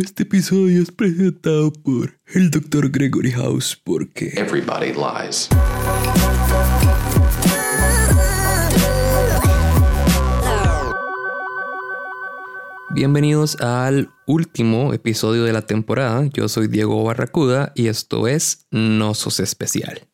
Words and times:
Este 0.00 0.22
episodio 0.22 0.82
es 0.82 0.90
presentado 0.90 1.70
por 1.70 2.18
el 2.28 2.50
Dr. 2.50 2.90
Gregory 2.90 3.30
House 3.32 3.78
porque 3.84 4.32
Everybody 4.36 4.94
lies. 4.94 5.50
Bienvenidos 12.94 13.60
al 13.60 14.08
último 14.26 14.94
episodio 14.94 15.44
de 15.44 15.52
la 15.52 15.60
temporada. 15.60 16.24
Yo 16.32 16.48
soy 16.48 16.68
Diego 16.68 17.04
Barracuda 17.04 17.72
y 17.74 17.88
esto 17.88 18.28
es 18.28 18.66
No 18.70 19.12
Sos 19.12 19.40
Especial. 19.40 20.08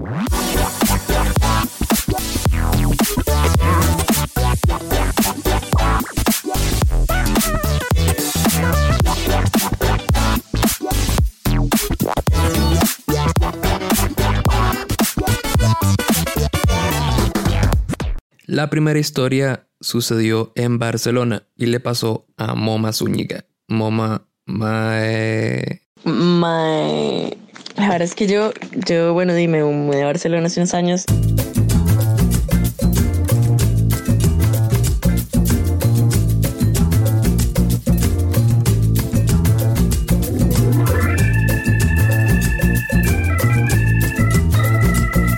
La 18.59 18.71
primera 18.71 18.99
historia 18.99 19.69
sucedió 19.81 20.51
en 20.57 20.81
Barcelona 20.81 21.47
y 21.55 21.67
le 21.67 21.79
pasó 21.79 22.27
a 22.37 22.57
Moma 22.57 22.93
Zúñiga. 22.93 23.45
Moma, 23.69 24.27
mae... 24.47 25.83
Mae, 26.03 27.39
la 27.77 27.89
verdad 27.89 28.03
es 28.03 28.17
que 28.17 28.27
yo, 28.27 28.51
yo, 28.85 29.13
bueno, 29.13 29.33
dime, 29.33 29.63
me 29.63 29.73
mudé 29.73 30.03
a 30.03 30.07
Barcelona 30.07 30.49
hace 30.49 30.59
unos 30.59 30.75
años. 30.75 31.05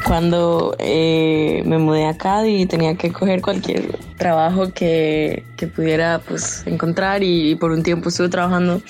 Cuando 0.06 0.74
eh, 0.78 1.19
me 1.64 1.78
mudé 1.78 2.06
acá 2.06 2.46
y 2.46 2.66
tenía 2.66 2.94
que 2.94 3.12
coger 3.12 3.40
cualquier 3.42 3.96
trabajo 4.16 4.72
que, 4.72 5.44
que 5.56 5.66
pudiera 5.66 6.20
pues 6.26 6.62
encontrar 6.66 7.22
y, 7.22 7.54
por 7.54 7.70
un 7.70 7.82
tiempo 7.82 8.08
estuve 8.10 8.28
trabajando 8.28 8.82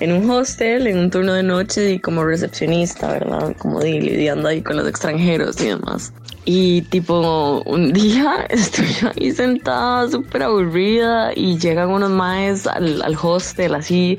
en 0.00 0.12
un 0.12 0.30
hostel, 0.30 0.86
en 0.86 0.98
un 0.98 1.10
turno 1.10 1.32
de 1.34 1.42
noche 1.42 1.92
y 1.92 1.98
como 1.98 2.24
recepcionista, 2.24 3.12
¿verdad? 3.12 3.54
Como 3.58 3.80
di- 3.80 4.00
lidiando 4.00 4.48
ahí 4.48 4.62
con 4.62 4.76
los 4.76 4.88
extranjeros 4.88 5.60
y 5.60 5.68
demás. 5.68 6.12
Y 6.46 6.82
tipo, 6.82 7.62
un 7.66 7.92
día 7.92 8.46
estoy 8.48 8.86
ahí 9.14 9.32
sentada 9.32 10.08
súper 10.08 10.44
aburrida 10.44 11.32
y 11.36 11.58
llegan 11.58 11.90
unos 11.90 12.10
maes 12.10 12.66
al, 12.66 13.02
al 13.02 13.16
hostel 13.20 13.74
así, 13.74 14.18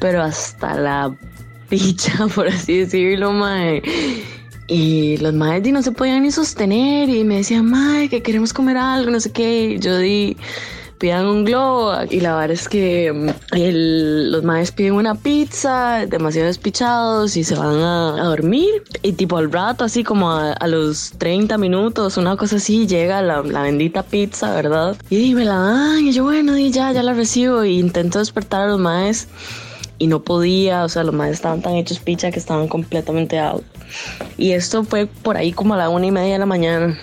pero 0.00 0.22
hasta 0.22 0.74
la 0.74 1.14
picha, 1.68 2.26
por 2.34 2.48
así 2.48 2.78
decirlo, 2.78 3.32
mae. 3.32 3.82
Y 4.68 5.16
los 5.16 5.34
di, 5.62 5.72
no 5.72 5.82
se 5.82 5.92
podían 5.92 6.22
ni 6.22 6.30
sostener 6.30 7.08
y 7.08 7.24
me 7.24 7.36
decían, 7.36 7.64
mae, 7.64 8.10
que 8.10 8.22
queremos 8.22 8.52
comer 8.52 8.76
algo, 8.76 9.10
no 9.10 9.18
sé 9.18 9.32
qué. 9.32 9.64
Y 9.64 9.78
yo 9.78 9.96
di, 9.96 10.36
pidan 10.98 11.26
un 11.26 11.44
globo. 11.44 11.94
Y 12.10 12.20
la 12.20 12.36
verdad 12.36 12.50
es 12.50 12.68
que 12.68 13.10
mm, 13.10 13.56
el- 13.56 14.30
los 14.30 14.44
maes 14.44 14.70
piden 14.70 14.92
una 14.92 15.14
pizza, 15.14 16.04
demasiado 16.06 16.48
despichados 16.48 17.36
y 17.38 17.44
se 17.44 17.54
van 17.54 17.80
a, 17.80 18.22
dormir. 18.24 18.82
Y 19.02 19.12
tipo 19.12 19.38
al 19.38 19.50
rato, 19.50 19.84
así 19.84 20.04
como 20.04 20.30
a, 20.32 20.66
los 20.66 21.12
30 21.16 21.56
minutos, 21.56 22.18
una 22.18 22.36
cosa 22.36 22.56
así, 22.56 22.86
llega 22.86 23.22
la, 23.22 23.40
bendita 23.40 24.02
pizza, 24.02 24.54
¿verdad? 24.54 24.96
Y 25.08 25.16
di, 25.16 25.34
me 25.34 25.46
la 25.46 25.56
dan. 25.56 26.06
Y 26.06 26.12
yo, 26.12 26.24
bueno, 26.24 26.52
di, 26.52 26.70
ya, 26.70 26.92
ya 26.92 27.02
la 27.02 27.14
recibo. 27.14 27.64
Y 27.64 27.78
intento 27.78 28.18
despertar 28.18 28.62
a 28.62 28.66
los 28.66 28.78
maes 28.78 29.28
y 29.98 30.08
no 30.08 30.20
podía, 30.22 30.84
o 30.84 30.88
sea, 30.90 31.04
los 31.04 31.14
maes 31.14 31.32
estaban 31.32 31.62
tan 31.62 31.74
hechos 31.74 32.00
picha 32.00 32.30
que 32.30 32.38
estaban 32.38 32.68
completamente 32.68 33.38
out. 33.38 33.64
Y 34.36 34.52
esto 34.52 34.84
fue 34.84 35.06
por 35.06 35.36
ahí 35.36 35.52
como 35.52 35.74
a 35.74 35.76
la 35.76 35.88
una 35.88 36.06
y 36.06 36.10
media 36.10 36.34
de 36.34 36.38
la 36.38 36.46
mañana. 36.46 36.98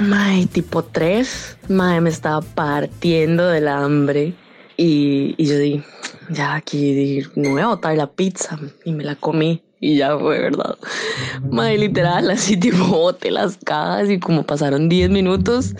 Mae, 0.00 0.46
tipo 0.46 0.82
tres. 0.82 1.56
Mae, 1.68 2.00
me 2.00 2.10
estaba 2.10 2.40
partiendo 2.40 3.48
del 3.48 3.68
hambre. 3.68 4.34
Y, 4.76 5.34
y 5.36 5.44
yo 5.44 5.58
di, 5.58 5.82
ya 6.30 6.54
aquí 6.54 6.94
di, 6.94 7.22
no 7.36 7.50
voy 7.50 7.60
a 7.60 7.66
botar 7.66 7.96
la 7.96 8.10
pizza. 8.10 8.58
Y 8.84 8.92
me 8.92 9.04
la 9.04 9.14
comí. 9.16 9.62
Y 9.80 9.96
ya 9.96 10.18
fue, 10.18 10.38
¿verdad? 10.38 10.76
Mae, 11.50 11.78
literal, 11.78 12.30
así 12.30 12.56
tipo 12.60 12.84
boté 12.84 13.30
las 13.30 13.56
cajas 13.58 14.10
y 14.10 14.18
como 14.18 14.44
pasaron 14.44 14.88
10 14.88 15.10
minutos. 15.10 15.74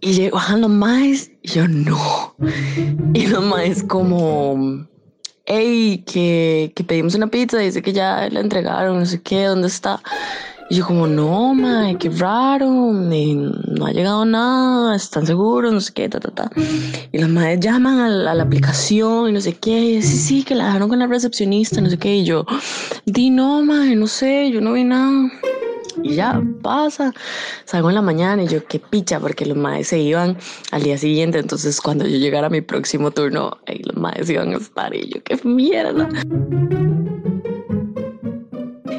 Y 0.00 0.12
llegaban 0.12 0.60
los 0.60 0.70
maes. 0.70 1.30
Y 1.42 1.48
yo, 1.48 1.68
no. 1.68 2.36
Y 3.14 3.26
los 3.26 3.42
maes 3.44 3.82
como 3.84 4.86
hey, 5.46 6.02
que, 6.06 6.72
que 6.74 6.84
pedimos 6.84 7.14
una 7.14 7.26
pizza, 7.26 7.58
dice 7.58 7.82
que 7.82 7.92
ya 7.92 8.28
la 8.30 8.40
entregaron, 8.40 8.98
no 8.98 9.06
sé 9.06 9.20
qué, 9.22 9.44
¿dónde 9.44 9.68
está? 9.68 10.00
Y 10.70 10.76
yo 10.76 10.86
como, 10.86 11.06
no, 11.06 11.54
mae, 11.54 11.98
qué 11.98 12.08
raro, 12.08 12.90
eh, 13.12 13.34
no 13.34 13.86
ha 13.86 13.92
llegado 13.92 14.24
nada, 14.24 14.96
están 14.96 15.26
seguros, 15.26 15.72
no 15.72 15.80
sé 15.80 15.92
qué, 15.92 16.08
ta, 16.08 16.20
ta, 16.20 16.30
ta. 16.30 16.50
Y 17.12 17.18
los 17.18 17.28
maes 17.28 17.60
llaman 17.60 18.00
a 18.00 18.08
la, 18.08 18.32
a 18.32 18.42
aplicación 18.42 19.28
y 19.28 19.32
no 19.32 19.40
sé 19.40 19.54
qué, 19.54 19.78
y 19.78 20.02
sí, 20.02 20.16
sí, 20.16 20.42
que 20.42 20.54
la 20.54 20.66
dejaron 20.66 20.88
con 20.88 20.98
la 20.98 21.06
recepcionista, 21.06 21.80
no 21.82 21.90
sé 21.90 21.98
qué, 21.98 22.16
y 22.16 22.24
yo, 22.24 22.46
di 23.04 23.28
no, 23.28 23.62
mae, 23.62 23.94
no 23.94 24.06
sé, 24.06 24.50
yo 24.50 24.62
no 24.62 24.72
vi 24.72 24.84
nada. 24.84 25.30
Y 26.02 26.14
ya 26.14 26.42
pasa, 26.62 27.12
salgo 27.64 27.88
en 27.88 27.94
la 27.94 28.02
mañana 28.02 28.42
y 28.42 28.48
yo 28.48 28.64
qué 28.66 28.78
picha, 28.78 29.20
porque 29.20 29.46
los 29.46 29.56
maes 29.56 29.88
se 29.88 29.98
iban 29.98 30.36
al 30.70 30.82
día 30.82 30.98
siguiente. 30.98 31.38
Entonces, 31.38 31.80
cuando 31.80 32.06
yo 32.06 32.18
llegara 32.18 32.48
a 32.48 32.50
mi 32.50 32.60
próximo 32.60 33.10
turno, 33.10 33.58
ahí 33.66 33.80
los 33.84 33.96
maes 33.96 34.28
iban 34.28 34.52
a 34.54 34.56
estar 34.56 34.94
y 34.94 35.08
yo 35.08 35.22
qué 35.22 35.38
mierda. 35.44 36.08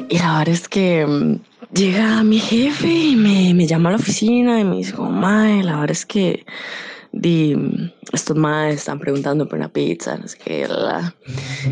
Y 0.08 0.18
la 0.18 0.38
verdad 0.38 0.54
es 0.54 0.68
que 0.68 1.06
mm, 1.06 1.40
llega 1.74 2.22
mi 2.22 2.38
jefe 2.38 2.88
y 2.88 3.16
me, 3.16 3.54
me 3.54 3.66
llama 3.66 3.90
a 3.90 3.92
la 3.92 3.98
oficina 3.98 4.60
y 4.60 4.64
me 4.64 4.76
dice, 4.76 4.94
mae, 4.96 5.62
la 5.62 5.80
verdad 5.80 5.90
es 5.90 6.06
que 6.06 6.44
estos 8.12 8.36
maes 8.36 8.76
están 8.76 8.98
preguntando 8.98 9.48
por 9.48 9.58
una 9.58 9.68
pizza, 9.68 10.16
no 10.16 10.28
sé 10.28 10.38
qué, 10.42 10.68
la, 10.68 10.78
la". 10.78 11.14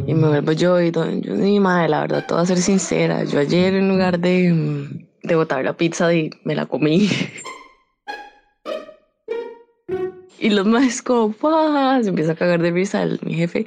Y 0.07 0.15
me 0.15 0.29
vuelvo 0.29 0.53
yo 0.53 0.81
y 0.81 0.91
yo, 0.91 1.05
di, 1.05 1.61
mae, 1.61 1.89
la 1.89 2.01
verdad, 2.01 2.25
voy 2.29 2.41
a 2.41 2.47
ser 2.47 2.59
sincera. 2.59 3.25
Yo 3.25 3.39
ayer, 3.39 3.75
en 3.75 3.89
lugar 3.89 4.19
de, 4.19 4.53
mm, 4.53 5.07
de 5.25 5.35
botar 5.35 5.65
la 5.65 5.77
pizza, 5.77 6.09
di, 6.09 6.31
me 6.45 6.55
la 6.55 6.67
comí. 6.67 7.09
Y 10.39 10.51
los 10.51 10.67
maes 10.67 11.01
como, 11.01 11.35
¡guau! 11.41 12.03
Se 12.03 12.11
empieza 12.11 12.33
a 12.33 12.35
cagar 12.35 12.61
de 12.61 12.71
risa 12.71 13.03
el, 13.03 13.19
mi 13.23 13.35
jefe. 13.35 13.67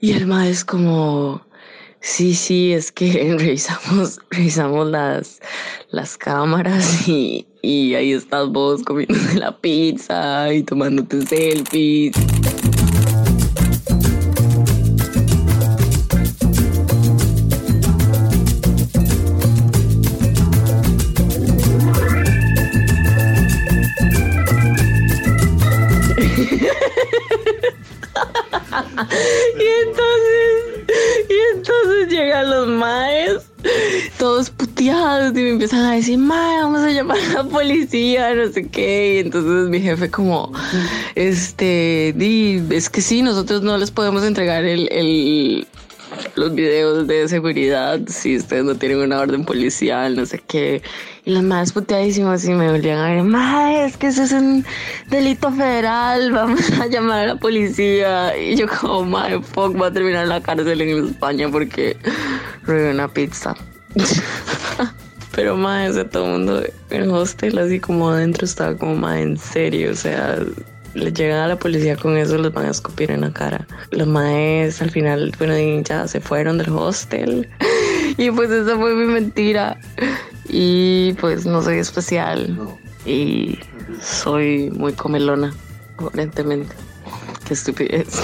Y 0.00 0.12
el 0.12 0.26
maes 0.26 0.58
es 0.58 0.64
como, 0.64 1.46
sí, 2.00 2.34
sí, 2.34 2.72
es 2.72 2.90
que 2.90 3.34
revisamos, 3.38 4.18
revisamos 4.30 4.88
las, 4.88 5.40
las 5.90 6.16
cámaras 6.16 7.06
y, 7.06 7.46
y 7.60 7.94
ahí 7.94 8.12
estás 8.12 8.48
vos 8.48 8.82
comiendo 8.82 9.18
la 9.34 9.60
pizza 9.60 10.52
y 10.54 10.62
tomándote 10.62 11.20
selfies. 11.26 12.14
Y 29.58 29.66
entonces, 29.88 30.86
y 31.28 31.56
entonces 31.56 32.08
llegan 32.08 32.50
los 32.50 32.68
maes, 32.68 33.42
todos 34.18 34.50
puteados, 34.50 35.30
y 35.32 35.42
me 35.42 35.50
empiezan 35.50 35.80
a 35.84 35.94
decir, 35.94 36.18
mae, 36.18 36.62
vamos 36.62 36.82
a 36.82 36.90
llamar 36.90 37.18
a 37.18 37.42
la 37.42 37.44
policía, 37.44 38.34
no 38.34 38.50
sé 38.52 38.68
qué. 38.68 39.16
Y 39.16 39.18
entonces 39.20 39.68
mi 39.68 39.80
jefe 39.80 40.10
como, 40.10 40.52
este, 41.14 42.12
di, 42.16 42.62
es 42.70 42.88
que 42.90 43.00
sí, 43.00 43.22
nosotros 43.22 43.62
no 43.62 43.76
les 43.78 43.90
podemos 43.90 44.24
entregar 44.24 44.64
el, 44.64 44.88
el- 44.92 45.66
los 46.34 46.54
videos 46.54 47.06
de 47.06 47.28
seguridad 47.28 48.00
si 48.06 48.36
ustedes 48.36 48.64
no 48.64 48.74
tienen 48.76 48.98
una 49.00 49.18
orden 49.20 49.44
policial, 49.44 50.16
no 50.16 50.24
sé 50.24 50.42
qué. 50.46 50.80
Los 51.26 51.42
más 51.42 51.72
puteadísimos 51.72 52.44
y 52.44 52.54
me 52.54 52.70
volvían 52.70 52.98
a 52.98 53.10
ver, 53.10 53.24
mae, 53.24 53.86
es 53.86 53.96
que 53.96 54.06
eso 54.06 54.22
es 54.22 54.30
un 54.30 54.64
delito 55.08 55.50
federal, 55.50 56.30
vamos 56.32 56.70
a 56.80 56.86
llamar 56.86 57.18
a 57.18 57.26
la 57.26 57.36
policía. 57.36 58.38
Y 58.38 58.54
yo 58.54 58.66
como, 58.68 59.04
mae, 59.04 59.42
fuck, 59.42 59.80
va 59.80 59.88
a 59.88 59.92
terminar 59.92 60.28
la 60.28 60.40
cárcel 60.40 60.80
en 60.80 61.08
España 61.08 61.48
porque 61.50 61.96
robé 62.62 62.92
una 62.92 63.08
pizza. 63.08 63.56
Pero 65.34 65.56
sea, 65.92 66.08
todo 66.08 66.26
el 66.26 66.30
mundo 66.30 66.62
en 66.90 67.02
el 67.02 67.10
hostel 67.10 67.58
así 67.58 67.80
como 67.80 68.08
adentro 68.08 68.44
estaba 68.44 68.76
como, 68.76 68.94
mae, 68.94 69.22
en 69.22 69.36
serio, 69.36 69.90
o 69.90 69.96
sea, 69.96 70.38
le 70.96 71.12
llegan 71.12 71.40
a 71.40 71.48
la 71.48 71.58
policía 71.58 71.96
con 71.96 72.16
eso, 72.16 72.38
los 72.38 72.52
van 72.52 72.66
a 72.66 72.70
escupir 72.70 73.10
en 73.10 73.20
la 73.20 73.32
cara. 73.32 73.66
Los 73.90 74.06
maes 74.06 74.80
al 74.80 74.90
final, 74.90 75.32
bueno, 75.38 75.54
ya 75.82 76.08
se 76.08 76.20
fueron 76.20 76.58
del 76.58 76.70
hostel. 76.70 77.48
y 78.18 78.30
pues 78.30 78.50
esa 78.50 78.76
fue 78.76 78.94
mi 78.94 79.06
mentira. 79.06 79.78
Y 80.48 81.14
pues 81.14 81.46
no 81.46 81.62
soy 81.62 81.78
especial. 81.78 82.56
Y 83.04 83.58
soy 84.00 84.70
muy 84.70 84.92
comelona, 84.92 85.54
aparentemente. 85.98 86.74
Qué 87.46 87.54
estupidez. 87.54 88.20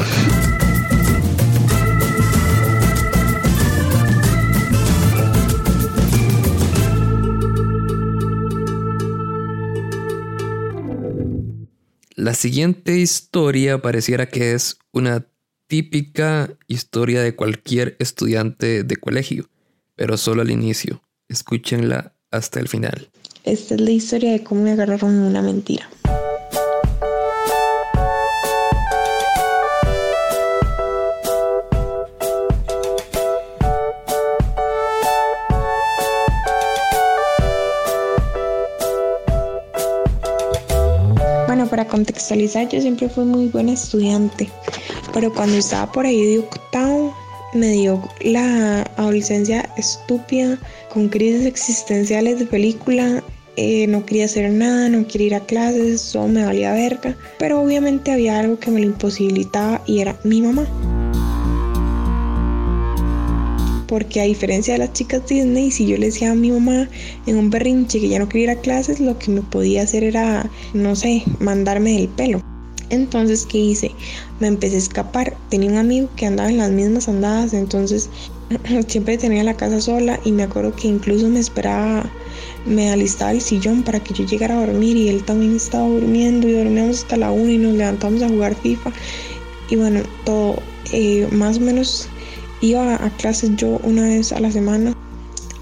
La 12.15 12.35
siguiente 12.35 12.99
historia 12.99 13.83
pareciera 13.83 14.27
que 14.27 14.53
es 14.53 14.79
una 14.93 15.27
típica 15.67 16.57
historia 16.69 17.23
de 17.23 17.35
cualquier 17.35 17.97
estudiante 17.99 18.85
de 18.85 18.97
colegio 18.97 19.49
pero 20.03 20.17
solo 20.17 20.43
al 20.43 20.51
inicio. 20.51 21.01
Escúchenla 21.29 22.13
hasta 22.33 22.59
el 22.59 22.67
final. 22.67 23.09
Esta 23.45 23.77
es 23.77 23.81
la 23.81 23.93
historia 23.93 24.33
de 24.33 24.43
cómo 24.43 24.63
me 24.63 24.73
agarraron 24.73 25.17
una 25.17 25.41
mentira. 25.43 25.89
Bueno, 41.47 41.69
para 41.71 41.87
contextualizar, 41.87 42.69
yo 42.71 42.81
siempre 42.81 43.09
fui 43.09 43.25
muy 43.25 43.47
buena 43.47 43.75
estudiante, 43.75 44.51
pero 45.15 45.33
cuando 45.33 45.59
estaba 45.59 45.93
por 45.93 46.07
ahí 46.07 46.25
de 46.25 46.39
octavo, 46.41 47.22
me 47.55 47.69
dio 47.73 48.03
la 48.21 48.83
adolescencia 48.97 49.69
estúpida, 49.77 50.59
con 50.93 51.09
crisis 51.09 51.47
existenciales 51.47 52.39
de 52.39 52.47
película. 52.47 53.23
eh, 53.57 53.87
no 53.87 54.07
quería 54.07 54.25
hacer 54.25 54.51
nada, 54.51 54.89
no 54.89 55.07
quería 55.07 55.27
ir 55.27 55.35
a 55.35 55.41
clases, 55.41 56.01
solo 56.01 56.29
me 56.29 56.45
valía 56.45 56.73
verga. 56.73 57.15
Pero 57.39 57.61
obviamente 57.61 58.11
había 58.11 58.39
algo 58.39 58.59
que 58.59 58.71
me 58.71 58.81
lo 58.81 58.87
imposibilitaba 58.87 59.83
y 59.87 60.01
era 60.01 60.19
mi 60.25 60.41
mamá. 60.41 60.67
Porque 63.89 64.23
a 64.23 64.25
diferencia 64.25 64.73
de 64.73 64.79
las 64.79 64.95
chicas 64.95 65.27
Disney, 65.29 65.71
si 65.71 65.87
yo 65.87 65.99
le 65.99 66.07
decía 66.07 66.31
a 66.31 66.35
mi 66.35 66.51
mamá 66.51 66.89
en 67.27 67.37
un 67.37 67.51
berrinche 67.51 68.01
que 68.01 68.09
ya 68.09 68.19
no 68.19 68.27
quería 68.27 68.53
ir 68.53 68.59
a 68.59 68.61
clases, 68.63 69.01
lo 69.01 69.19
que 69.19 69.31
me 69.31 69.43
podía 69.43 69.83
hacer 69.83 70.03
era, 70.03 70.49
no 70.73 70.97
sé, 70.97 71.23
mandarme 71.39 71.93
del 71.93 72.09
pelo. 72.09 72.52
Entonces, 72.93 73.47
¿qué 73.47 73.57
hice? 73.57 73.91
Me 74.39 74.49
empecé 74.49 74.77
a 74.77 74.79
escapar. 74.79 75.35
Tenía 75.49 75.71
un 75.71 75.79
amigo 75.79 76.11
que 76.15 76.27
andaba 76.27 76.51
en 76.51 76.59
las 76.59 76.71
mismas 76.71 77.09
andadas, 77.09 77.55
entonces 77.55 78.11
siempre 78.87 79.17
tenía 79.17 79.43
la 79.43 79.57
casa 79.57 79.81
sola 79.81 80.21
y 80.27 80.33
me 80.33 80.43
acuerdo 80.43 80.77
que 80.77 80.89
incluso 80.89 81.27
me 81.31 81.41
esperaba, 81.41 82.05
me 82.67 82.91
alistaba 82.91 83.33
el 83.33 83.41
sillón 83.41 83.83
para 83.83 83.99
que 83.99 84.13
yo 84.13 84.27
llegara 84.27 84.59
a 84.59 84.67
dormir 84.67 84.99
y 84.99 85.09
él 85.09 85.25
también 85.25 85.57
estaba 85.57 85.89
durmiendo 85.89 86.47
y 86.47 86.53
dormíamos 86.53 86.99
hasta 86.99 87.17
la 87.17 87.31
una 87.31 87.53
y 87.53 87.59
nos 87.59 87.73
levantamos 87.73 88.21
a 88.21 88.29
jugar 88.29 88.55
FIFA. 88.55 88.93
Y 89.71 89.77
bueno, 89.77 90.03
todo 90.27 90.57
eh, 90.93 91.27
más 91.33 91.57
o 91.57 91.61
menos 91.61 92.09
iba 92.61 93.03
a 93.03 93.11
clases 93.17 93.57
yo 93.57 93.81
una 93.85 94.03
vez 94.03 94.33
a 94.33 94.41
la 94.41 94.53
semana 94.53 94.93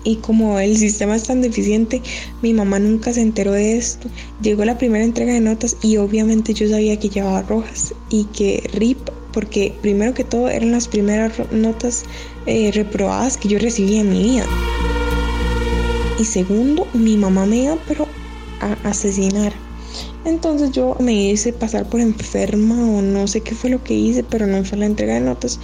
y 0.05 0.17
como 0.17 0.59
el 0.59 0.77
sistema 0.77 1.17
es 1.17 1.25
tan 1.25 1.43
deficiente, 1.43 2.03
mi 2.43 2.55
mamá 2.55 2.79
nunca 2.79 3.13
se 3.13 3.23
enteró 3.23 3.53
de 3.53 3.77
esto. 3.77 4.09
Llegó 4.43 4.65
la 4.65 4.79
primera 4.79 5.05
entrega 5.05 5.33
de 5.33 5.41
notas 5.41 5.77
y 5.83 5.97
obviamente 5.97 6.55
yo 6.55 6.69
sabía 6.69 6.99
que 6.99 7.09
llevaba 7.09 7.43
rojas 7.43 7.95
y 8.09 8.25
que 8.25 8.69
RIP, 8.73 8.99
porque 9.33 9.75
primero 9.83 10.15
que 10.15 10.25
todo 10.25 10.49
eran 10.49 10.73
las 10.73 10.89
primeras 10.89 11.33
notas 11.53 12.05
eh, 12.47 12.71
reprobadas 12.73 13.37
que 13.37 13.49
yo 13.49 13.59
recibí 13.59 13.97
en 13.97 14.11
mi 14.11 14.23
vida. 14.23 14.47
Y 16.19 16.25
segundo, 16.25 16.87
mi 16.93 17.17
mamá 17.17 17.47
me 17.47 17.65
iba 17.65 17.79
a 18.61 18.89
asesinar. 18.89 19.53
Entonces 20.25 20.71
yo 20.73 20.97
me 21.01 21.15
hice 21.15 21.53
pasar 21.53 21.89
por 21.89 22.01
enferma 22.01 22.75
o 22.75 23.01
no 23.01 23.27
sé 23.27 23.41
qué 23.41 23.55
fue 23.55 23.71
lo 23.71 23.83
que 23.83 23.95
hice, 23.95 24.23
pero 24.23 24.47
no 24.47 24.63
fue 24.65 24.79
la 24.79 24.87
entrega 24.87 25.15
de 25.15 25.21
notas. 25.21 25.59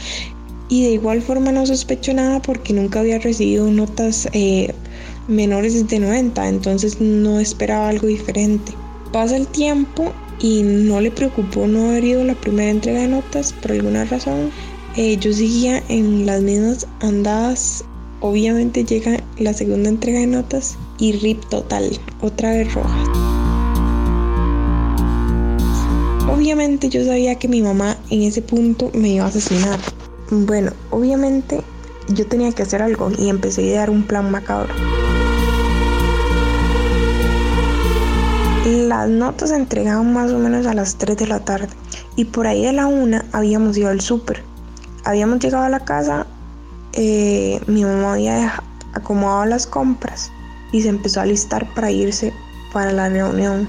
Y 0.68 0.84
de 0.84 0.90
igual 0.90 1.22
forma 1.22 1.52
no 1.52 1.64
sospecho 1.64 2.12
nada 2.12 2.42
porque 2.42 2.72
nunca 2.72 3.00
había 3.00 3.18
recibido 3.18 3.70
notas 3.70 4.28
eh, 4.32 4.74
menores 5.28 5.86
de 5.88 5.98
90, 5.98 6.48
entonces 6.48 7.00
no 7.00 7.38
esperaba 7.38 7.88
algo 7.88 8.08
diferente. 8.08 8.72
Pasa 9.12 9.36
el 9.36 9.46
tiempo 9.46 10.12
y 10.40 10.62
no 10.62 11.00
le 11.00 11.10
preocupó 11.10 11.66
no 11.66 11.90
haber 11.90 12.04
ido 12.04 12.24
la 12.24 12.34
primera 12.34 12.70
entrega 12.70 13.00
de 13.00 13.08
notas 13.08 13.52
por 13.52 13.72
alguna 13.72 14.04
razón. 14.04 14.50
Eh, 14.96 15.16
yo 15.18 15.32
seguía 15.32 15.82
en 15.88 16.26
las 16.26 16.42
mismas 16.42 16.86
andadas. 17.00 17.84
Obviamente 18.20 18.84
llega 18.84 19.22
la 19.38 19.52
segunda 19.52 19.88
entrega 19.88 20.20
de 20.20 20.26
notas 20.26 20.76
y 20.98 21.12
RIP 21.12 21.44
total, 21.48 21.90
otra 22.22 22.50
vez 22.52 22.72
roja. 22.72 23.04
Obviamente 26.32 26.88
yo 26.88 27.04
sabía 27.04 27.34
que 27.36 27.46
mi 27.46 27.62
mamá 27.62 27.98
en 28.10 28.22
ese 28.22 28.42
punto 28.42 28.90
me 28.94 29.10
iba 29.10 29.26
a 29.26 29.28
asesinar. 29.28 29.78
Bueno, 30.30 30.72
obviamente 30.90 31.62
yo 32.08 32.26
tenía 32.26 32.50
que 32.50 32.62
hacer 32.64 32.82
algo 32.82 33.12
y 33.16 33.28
empecé 33.28 33.60
a 33.60 33.64
idear 33.64 33.90
un 33.90 34.02
plan 34.02 34.28
macabro. 34.28 34.74
Las 38.64 39.08
notas 39.08 39.50
se 39.50 39.56
entregaban 39.56 40.12
más 40.12 40.32
o 40.32 40.38
menos 40.38 40.66
a 40.66 40.74
las 40.74 40.96
3 40.96 41.16
de 41.16 41.28
la 41.28 41.44
tarde 41.44 41.68
y 42.16 42.24
por 42.24 42.48
ahí 42.48 42.64
de 42.64 42.72
la 42.72 42.88
1 42.88 43.22
habíamos 43.30 43.76
ido 43.78 43.88
al 43.88 44.00
súper. 44.00 44.42
Habíamos 45.04 45.38
llegado 45.38 45.62
a 45.62 45.68
la 45.68 45.84
casa, 45.84 46.26
eh, 46.92 47.60
mi 47.68 47.84
mamá 47.84 48.14
había 48.14 48.60
acomodado 48.94 49.44
las 49.44 49.68
compras 49.68 50.32
y 50.72 50.82
se 50.82 50.88
empezó 50.88 51.20
a 51.20 51.26
listar 51.26 51.72
para 51.74 51.92
irse 51.92 52.32
para 52.72 52.92
la 52.92 53.08
reunión. 53.08 53.68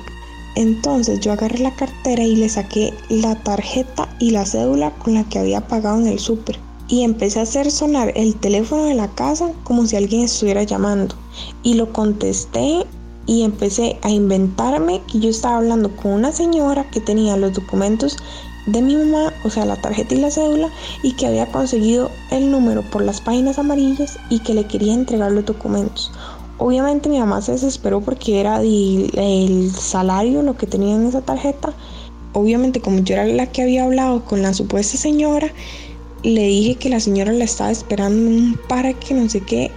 Entonces 0.57 1.19
yo 1.19 1.31
agarré 1.31 1.59
la 1.59 1.75
cartera 1.75 2.24
y 2.24 2.36
le 2.36 2.50
saqué 2.50 2.92
la 3.09 3.36
tarjeta 3.36 4.09
y 4.18 4.31
la 4.31 4.44
cédula 4.44 4.89
con 4.89 5.13
la 5.13 5.24
que 5.24 5.38
había 5.38 5.68
pagado 5.68 6.00
en 6.00 6.07
el 6.07 6.18
súper. 6.18 6.57
Y 6.88 7.04
empecé 7.04 7.38
a 7.38 7.44
hacer 7.44 7.69
sonar 7.69 8.12
el 8.15 8.36
teléfono 8.36 8.86
de 8.86 8.95
la 8.95 9.07
casa 9.07 9.51
como 9.63 9.86
si 9.86 9.95
alguien 9.95 10.24
estuviera 10.24 10.63
llamando. 10.63 11.13
Y 11.62 11.75
lo 11.75 11.94
contesté 11.94 12.88
y 13.27 13.44
empecé 13.44 14.00
a 14.01 14.09
inventarme 14.09 15.00
que 15.12 15.19
yo 15.19 15.30
estaba 15.30 15.57
hablando 15.57 15.95
con 15.95 16.13
una 16.13 16.31
señora 16.31 16.89
que 16.89 17.01
tenía 17.01 17.38
los 17.38 17.53
documentos 17.53 18.18
de 18.65 18.81
mi 18.81 18.95
mamá, 18.95 19.33
o 19.44 19.51
sea, 19.51 19.63
la 19.63 19.80
tarjeta 19.80 20.15
y 20.15 20.21
la 20.21 20.31
cédula, 20.31 20.69
y 21.03 21.13
que 21.13 21.27
había 21.27 21.51
conseguido 21.51 22.10
el 22.31 22.50
número 22.50 22.81
por 22.81 23.03
las 23.03 23.21
páginas 23.21 23.60
amarillas 23.60 24.18
y 24.31 24.39
que 24.39 24.56
le 24.56 24.65
quería 24.65 24.95
entregar 24.95 25.31
los 25.31 25.45
documentos. 25.45 26.12
Obviamente 26.59 27.07
mi 27.09 27.19
mamá 27.19 27.42
se 27.42 27.51
desesperó 27.51 28.01
porque 28.01 28.39
era 28.39 28.62
el, 28.62 29.71
salario 29.77 30.42
lo 30.42 30.57
que 30.57 30.65
tenía 30.65 30.95
en 30.95 31.06
esa 31.06 31.21
tarjeta. 31.21 31.74
Obviamente 32.33 32.81
como 32.81 33.00
yo 33.00 33.13
era 33.15 33.25
la 33.25 33.45
que 33.48 33.62
había 33.62 33.83
hablado 33.83 34.25
con 34.25 34.42
la 34.42 34.54
supuesta 34.54 34.98
señora, 34.98 35.51
le 36.24 36.48
dije 36.48 36.75
que 36.75 36.89
la 36.89 37.00
señora 37.00 37.31
la 37.31 37.44
estaba 37.44 37.71
esperando 37.71 38.27
en 38.27 38.27
un 38.27 38.60
parque, 38.67 39.13
no 39.13 39.29
sé 39.29 39.41
qué, 39.41 39.72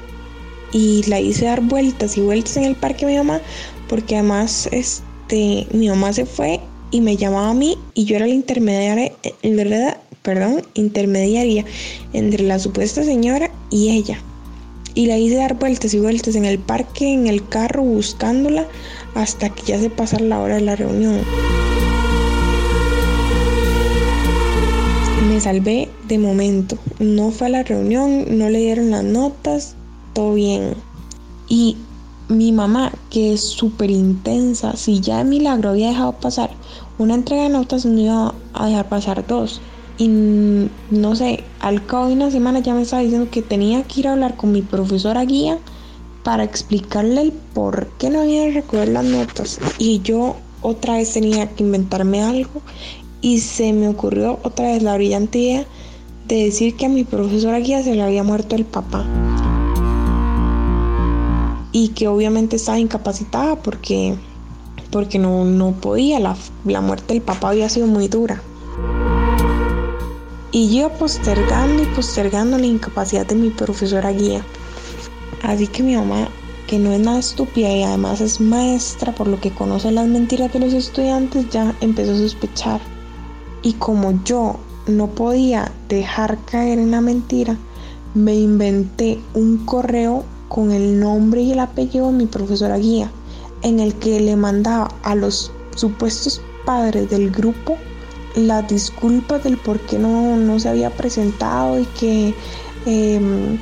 y 0.73 1.03
la 1.07 1.21
hice 1.21 1.45
dar 1.47 1.61
vueltas 1.61 2.17
y 2.17 2.23
vueltas 2.23 2.57
en 2.57 2.65
el 2.65 2.77
parque 2.77 3.07
mi 3.07 3.17
mamá, 3.17 3.41
porque 3.89 4.17
además 4.17 4.69
este, 4.73 5.67
mi 5.73 5.89
mamá 5.89 6.13
se 6.13 6.27
fue 6.27 6.61
y 6.91 7.01
me 7.01 7.17
llamaba 7.17 7.51
a 7.51 7.55
mí 7.55 7.79
y 7.95 8.05
yo 8.05 8.17
era 8.17 8.27
la 8.27 8.35
intermediaria, 8.35 9.13
verdad, 9.43 9.99
perdón, 10.23 10.63
intermediaria 10.75 11.65
entre 12.13 12.45
la 12.45 12.59
supuesta 12.59 13.05
señora 13.05 13.51
y 13.71 13.91
ella. 13.91 14.19
Y 15.01 15.07
la 15.07 15.17
hice 15.17 15.37
dar 15.37 15.59
vueltas 15.59 15.95
y 15.95 15.99
vueltas 15.99 16.35
en 16.35 16.45
el 16.45 16.59
parque, 16.59 17.15
en 17.15 17.27
el 17.27 17.49
carro, 17.49 17.83
buscándola 17.83 18.67
hasta 19.15 19.49
que 19.49 19.63
ya 19.63 19.81
se 19.81 19.89
pasara 19.89 20.23
la 20.27 20.39
hora 20.41 20.57
de 20.57 20.61
la 20.61 20.77
reunión. 20.77 21.23
Me 25.27 25.41
salvé 25.41 25.89
de 26.07 26.19
momento. 26.19 26.77
No 26.99 27.31
fue 27.31 27.47
a 27.47 27.51
la 27.51 27.63
reunión, 27.63 28.37
no 28.37 28.51
le 28.51 28.59
dieron 28.59 28.91
las 28.91 29.03
notas, 29.03 29.75
todo 30.13 30.35
bien. 30.35 30.75
Y 31.49 31.79
mi 32.29 32.53
mamá, 32.53 32.93
que 33.09 33.33
es 33.33 33.41
súper 33.41 33.91
intensa, 33.91 34.77
si 34.77 35.01
ya 35.01 35.17
de 35.17 35.25
milagro 35.25 35.71
había 35.71 35.89
dejado 35.89 36.13
pasar 36.13 36.51
una 36.99 37.15
entrega 37.15 37.45
de 37.45 37.49
notas, 37.49 37.87
no 37.87 37.99
iba 37.99 38.35
a 38.53 38.67
dejar 38.67 38.91
pasar 38.91 39.27
dos. 39.27 39.63
Y 40.01 40.09
no 40.91 41.15
sé, 41.15 41.45
al 41.61 41.85
cabo 41.85 42.07
de 42.07 42.15
una 42.15 42.31
semana 42.31 42.61
ya 42.61 42.73
me 42.73 42.81
estaba 42.81 43.03
diciendo 43.03 43.29
que 43.31 43.43
tenía 43.43 43.83
que 43.83 44.01
ir 44.01 44.09
a 44.09 44.13
hablar 44.13 44.35
con 44.35 44.51
mi 44.51 44.63
profesora 44.63 45.27
guía 45.27 45.59
para 46.25 46.43
explicarle 46.43 47.21
el 47.21 47.33
por 47.33 47.87
qué 47.99 48.09
no 48.09 48.23
había 48.23 48.45
de 48.45 48.53
recoger 48.53 48.89
las 48.89 49.05
notas. 49.05 49.61
Y 49.79 50.01
yo 50.01 50.37
otra 50.63 50.95
vez 50.95 51.13
tenía 51.13 51.51
que 51.51 51.65
inventarme 51.65 52.23
algo 52.23 52.63
y 53.21 53.41
se 53.41 53.75
me 53.75 53.89
ocurrió 53.89 54.39
otra 54.43 54.69
vez 54.69 54.83
la 54.83 54.95
brillante 54.95 55.39
idea 55.39 55.67
de 56.27 56.45
decir 56.45 56.77
que 56.77 56.87
a 56.87 56.89
mi 56.89 57.05
profesora 57.05 57.59
guía 57.59 57.83
se 57.83 57.95
le 57.95 58.01
había 58.01 58.23
muerto 58.23 58.57
el 58.57 58.65
papá. 58.65 59.05
Y 61.73 61.89
que 61.89 62.09
obviamente 62.09 62.57
estaba 62.57 62.79
incapacitada 62.79 63.57
porque, 63.57 64.15
porque 64.91 65.19
no, 65.19 65.45
no 65.45 65.73
podía, 65.73 66.21
la, 66.21 66.39
la 66.65 66.81
muerte 66.81 67.13
del 67.13 67.23
papá 67.23 67.51
había 67.51 67.69
sido 67.69 67.87
muy 67.87 68.09
dura. 68.09 68.41
Y 70.53 70.77
yo 70.77 70.91
postergando 70.91 71.85
y 71.85 71.87
postergando 71.87 72.59
la 72.59 72.67
incapacidad 72.67 73.25
de 73.25 73.37
mi 73.37 73.51
profesora 73.51 74.11
guía. 74.11 74.45
Así 75.45 75.69
que 75.69 75.85
mi 75.85 75.95
mamá, 75.95 76.29
que 76.67 76.77
no 76.81 76.91
es 76.91 76.99
nada 76.99 77.21
estúpida 77.21 77.71
y 77.71 77.85
además 77.85 78.21
es 78.21 78.41
maestra 78.41 79.15
por 79.15 79.29
lo 79.29 79.41
que 79.41 79.53
conoce 79.53 79.93
las 79.93 80.09
mentiras 80.09 80.53
de 80.53 80.59
los 80.59 80.73
estudiantes, 80.73 81.49
ya 81.51 81.73
empezó 81.81 82.15
a 82.15 82.17
sospechar. 82.17 82.81
Y 83.63 83.75
como 83.75 84.25
yo 84.25 84.57
no 84.89 85.07
podía 85.07 85.71
dejar 85.89 86.37
caer 86.47 86.81
en 86.81 86.91
la 86.91 87.01
mentira, 87.01 87.57
me 88.15 88.35
inventé 88.35 89.21
un 89.35 89.65
correo 89.67 90.25
con 90.49 90.73
el 90.73 90.99
nombre 90.99 91.43
y 91.43 91.53
el 91.53 91.61
apellido 91.61 92.09
de 92.09 92.13
mi 92.13 92.27
profesora 92.27 92.77
guía, 92.77 93.09
en 93.63 93.79
el 93.79 93.95
que 93.95 94.19
le 94.19 94.35
mandaba 94.35 94.89
a 95.05 95.15
los 95.15 95.53
supuestos 95.77 96.43
padres 96.65 97.09
del 97.09 97.31
grupo 97.31 97.77
las 98.37 98.69
disculpas 98.69 99.45
del 99.45 99.57
por 99.57 99.81
qué 99.81 99.99
no, 99.99 100.37
no 100.37 100.61
se 100.61 100.69
había 100.69 100.91
presentado 100.91 101.81
y 101.81 101.85
que 101.87 102.35
em, 102.87 103.59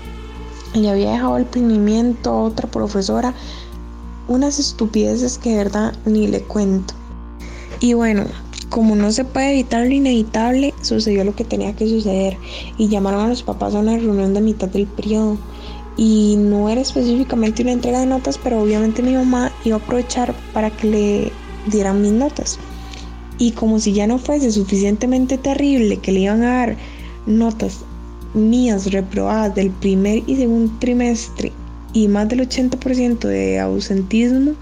le 0.75 0.91
había 0.91 1.13
dejado 1.13 1.37
el 1.37 1.47
planeamiento 1.47 2.31
a 2.31 2.43
otra 2.45 2.69
profesora. 2.69 3.35
Unas 4.29 4.59
estupideces 4.59 5.39
que 5.39 5.51
de 5.51 5.57
verdad 5.57 5.95
ni 6.05 6.27
le 6.27 6.43
cuento. 6.43 6.95
Y 7.81 7.95
bueno, 7.95 8.25
como 8.69 8.95
no 8.95 9.11
se 9.13 9.25
puede 9.25 9.53
evitar 9.53 9.87
lo 9.87 9.93
inevitable, 9.93 10.75
sucedió 10.83 11.25
lo 11.25 11.35
que 11.35 11.45
tenía 11.45 11.75
que 11.75 11.89
suceder 11.89 12.37
y 12.77 12.89
llamaron 12.89 13.21
a 13.21 13.29
los 13.29 13.43
papás 13.43 13.75
a 13.75 13.79
una 13.79 13.97
reunión 13.97 14.35
de 14.35 14.41
mitad 14.41 14.69
del 14.69 14.87
periodo. 14.87 15.39
Y 15.97 16.37
no 16.39 16.69
era 16.69 16.81
específicamente 16.81 17.63
una 17.63 17.73
entrega 17.73 18.01
de 18.01 18.07
notas, 18.07 18.39
pero 18.39 18.63
obviamente 18.63 19.03
mi 19.03 19.15
mamá 19.15 19.51
iba 19.65 19.77
a 19.77 19.81
aprovechar 19.81 20.35
para 20.53 20.71
que 20.71 20.87
le 20.87 21.33
dieran 21.67 22.03
mis 22.03 22.13
notas. 22.13 22.59
Y 23.39 23.53
como 23.53 23.79
si 23.79 23.93
ya 23.93 24.07
no 24.07 24.19
fuese 24.19 24.51
suficientemente 24.51 25.39
terrible 25.39 25.99
que 25.99 26.13
le 26.13 26.21
iban 26.21 26.43
a 26.43 26.59
dar 26.59 26.77
notas 27.27 27.85
mías 28.35 28.91
reprobadas 28.93 29.55
del 29.55 29.71
primer 29.71 30.23
y 30.27 30.37
segundo 30.37 30.73
trimestre 30.81 31.53
y 31.93 32.09
más 32.09 32.29
del 32.29 32.41
80% 32.41 33.21
de 33.21 33.59
ausentismo, 33.59 34.55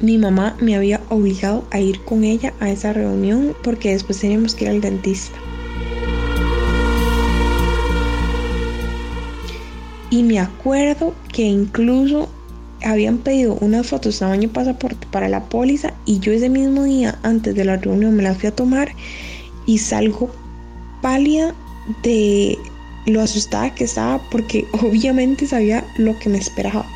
mi 0.00 0.18
mamá 0.18 0.56
me 0.60 0.76
había 0.76 1.00
obligado 1.10 1.64
a 1.70 1.80
ir 1.80 2.00
con 2.04 2.24
ella 2.24 2.52
a 2.60 2.70
esa 2.70 2.92
reunión 2.92 3.54
porque 3.62 3.92
después 3.92 4.20
teníamos 4.20 4.54
que 4.54 4.64
ir 4.64 4.70
al 4.70 4.80
dentista. 4.80 5.36
Y 10.10 10.22
me 10.22 10.38
acuerdo 10.38 11.14
que 11.32 11.42
incluso 11.42 12.28
habían 12.82 13.18
pedido 13.18 13.56
unas 13.60 13.86
fotos 13.86 14.18
tamaño 14.18 14.48
pasaporte 14.50 15.06
para 15.10 15.28
la 15.28 15.44
póliza 15.44 15.92
y 16.04 16.18
yo 16.20 16.32
ese 16.32 16.48
mismo 16.48 16.84
día 16.84 17.18
antes 17.22 17.54
de 17.54 17.64
la 17.64 17.76
reunión 17.76 18.14
me 18.14 18.22
las 18.22 18.38
fui 18.38 18.48
a 18.48 18.54
tomar 18.54 18.90
y 19.66 19.78
salgo 19.78 20.30
pálida 21.02 21.54
de 22.02 22.58
lo 23.06 23.20
asustada 23.20 23.74
que 23.74 23.84
estaba 23.84 24.20
porque 24.30 24.66
obviamente 24.82 25.46
sabía 25.46 25.84
lo 25.96 26.18
que 26.18 26.28
me 26.28 26.38
esperaba. 26.38 26.86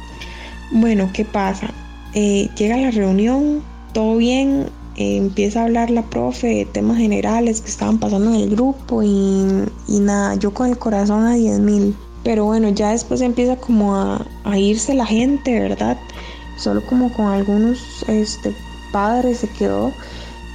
Bueno, 0.73 1.11
¿qué 1.13 1.25
pasa? 1.25 1.71
Eh, 2.15 2.49
llega 2.57 2.77
la 2.77 2.91
reunión, 2.91 3.63
todo 3.93 4.17
bien, 4.17 4.67
eh, 4.97 5.17
empieza 5.17 5.61
a 5.61 5.65
hablar 5.65 5.91
la 5.91 6.03
profe 6.03 6.49
de 6.49 6.65
temas 6.65 6.99
generales 6.99 7.61
que 7.61 7.71
estaban 7.71 7.99
pasando 7.99 8.35
en 8.35 8.41
el 8.41 8.51
grupo 8.51 9.03
y, 9.03 10.01
nada, 10.01 10.35
yo 10.37 10.53
con 10.53 10.69
el 10.69 10.79
corazón 10.79 11.25
a 11.25 11.35
10 11.35 11.61
mil. 11.61 11.97
Pero 12.23 12.45
bueno, 12.45 12.69
ya 12.69 12.91
después 12.91 13.21
empieza 13.21 13.57
como 13.57 13.97
a, 13.97 14.27
a, 14.45 14.59
irse 14.59 14.95
la 14.95 15.07
gente, 15.07 15.59
¿verdad? 15.59 15.99
Solo 16.57 16.85
como 16.87 17.13
con 17.13 17.27
algunos 17.27 18.05
este, 18.09 18.55
padres 18.93 19.39
se 19.39 19.49
quedó 19.49 19.93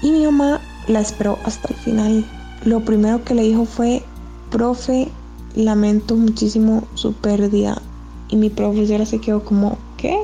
y 0.02 0.12
mi 0.12 0.26
mamá 0.26 0.62
la 0.88 1.02
esperó 1.02 1.40
hasta 1.44 1.70
el 1.70 1.76
final. 1.76 2.26
Lo 2.64 2.82
primero 2.82 3.24
que 3.24 3.34
le 3.34 3.44
dijo 3.44 3.66
fue, 3.66 4.04
profe, 4.52 5.10
lamento 5.56 6.16
muchísimo 6.16 6.84
su 6.94 7.14
pérdida. 7.14 7.82
Y 8.30 8.36
mi 8.36 8.50
profesora 8.50 9.06
se 9.06 9.20
quedó 9.20 9.44
como, 9.44 9.78
¿qué? 9.98 10.18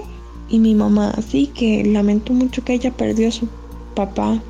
y 0.52 0.60
mi 0.60 0.76
mamá, 0.76 1.12
así 1.12 1.48
que 1.48 1.84
lamento 1.86 2.34
mucho 2.34 2.64
que 2.64 2.74
ella 2.74 2.92
perdió 2.92 3.30
a 3.30 3.32
su 3.32 3.48
papá. 3.96 4.42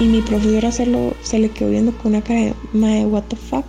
Y 0.00 0.04
mi 0.06 0.20
profesora 0.20 0.72
se, 0.72 0.86
lo, 0.86 1.14
se 1.22 1.38
le 1.38 1.50
quedó 1.50 1.70
viendo 1.70 1.92
con 1.92 2.12
una 2.12 2.22
cara 2.22 2.40
de, 2.40 2.54
madre, 2.72 3.06
what 3.06 3.24
the 3.28 3.36
fuck. 3.36 3.64